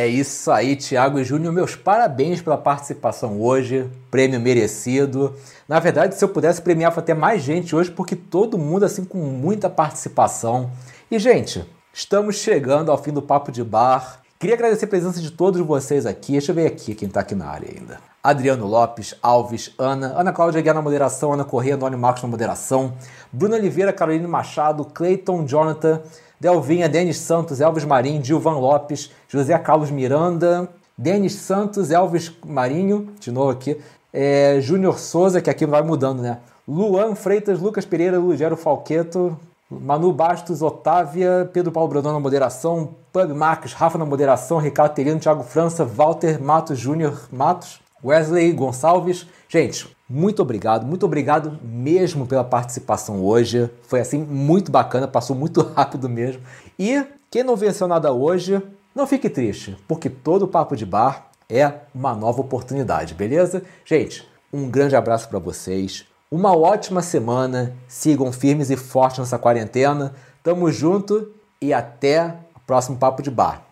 [0.03, 1.53] É isso aí, Thiago e Júnior.
[1.53, 3.89] Meus parabéns pela participação hoje.
[4.11, 5.33] Prêmio merecido.
[5.69, 9.19] Na verdade, se eu pudesse premiar até mais gente hoje, porque todo mundo assim com
[9.19, 10.73] muita participação.
[11.09, 14.23] E, gente, estamos chegando ao fim do Papo de Bar.
[14.41, 16.33] Queria agradecer a presença de todos vocês aqui.
[16.33, 18.01] Deixa eu ver aqui quem está aqui na área ainda.
[18.21, 22.95] Adriano Lopes, Alves, Ana, Ana Cláudia Guiar na moderação, Ana Corrêa, Antônio Marcos na moderação,
[23.33, 26.03] Bruno Oliveira, Caroline Machado, Cleiton, Jonathan,
[26.43, 30.69] Delvinha, Denis Santos, Elvis Marinho, Gilvan Lopes, José Carlos Miranda,
[30.99, 33.81] Denis Santos, Elvis Marinho, de novo aqui,
[34.13, 36.39] é, Júnior Souza, que aqui vai mudando, né?
[36.67, 39.39] Luan Freitas, Lucas Pereira, Lugero Falqueto,
[39.71, 45.21] Manu Bastos, Otávia, Pedro Paulo Brandão na moderação, Pub Marques, Rafa na moderação, Ricardo Terino,
[45.21, 49.29] Thiago França, Walter Matos Júnior Matos, Wesley Gonçalves.
[49.49, 53.71] Gente, muito obrigado, muito obrigado mesmo pela participação hoje.
[53.89, 56.43] Foi assim muito bacana, passou muito rápido mesmo.
[56.79, 58.63] E quem não venceu nada hoje,
[58.95, 63.63] não fique triste, porque todo papo de bar é uma nova oportunidade, beleza?
[63.87, 66.05] Gente, um grande abraço para vocês.
[66.31, 67.75] Uma ótima semana.
[67.89, 70.15] Sigam firmes e fortes nessa quarentena.
[70.43, 73.63] Tamo junto e até o próximo papo de bar.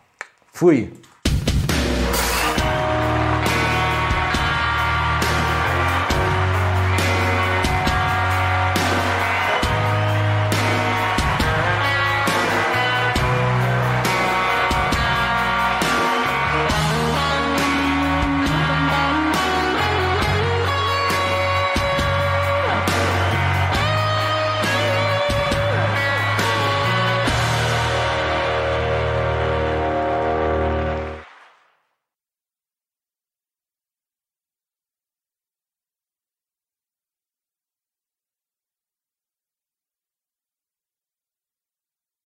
[0.53, 0.95] Fui.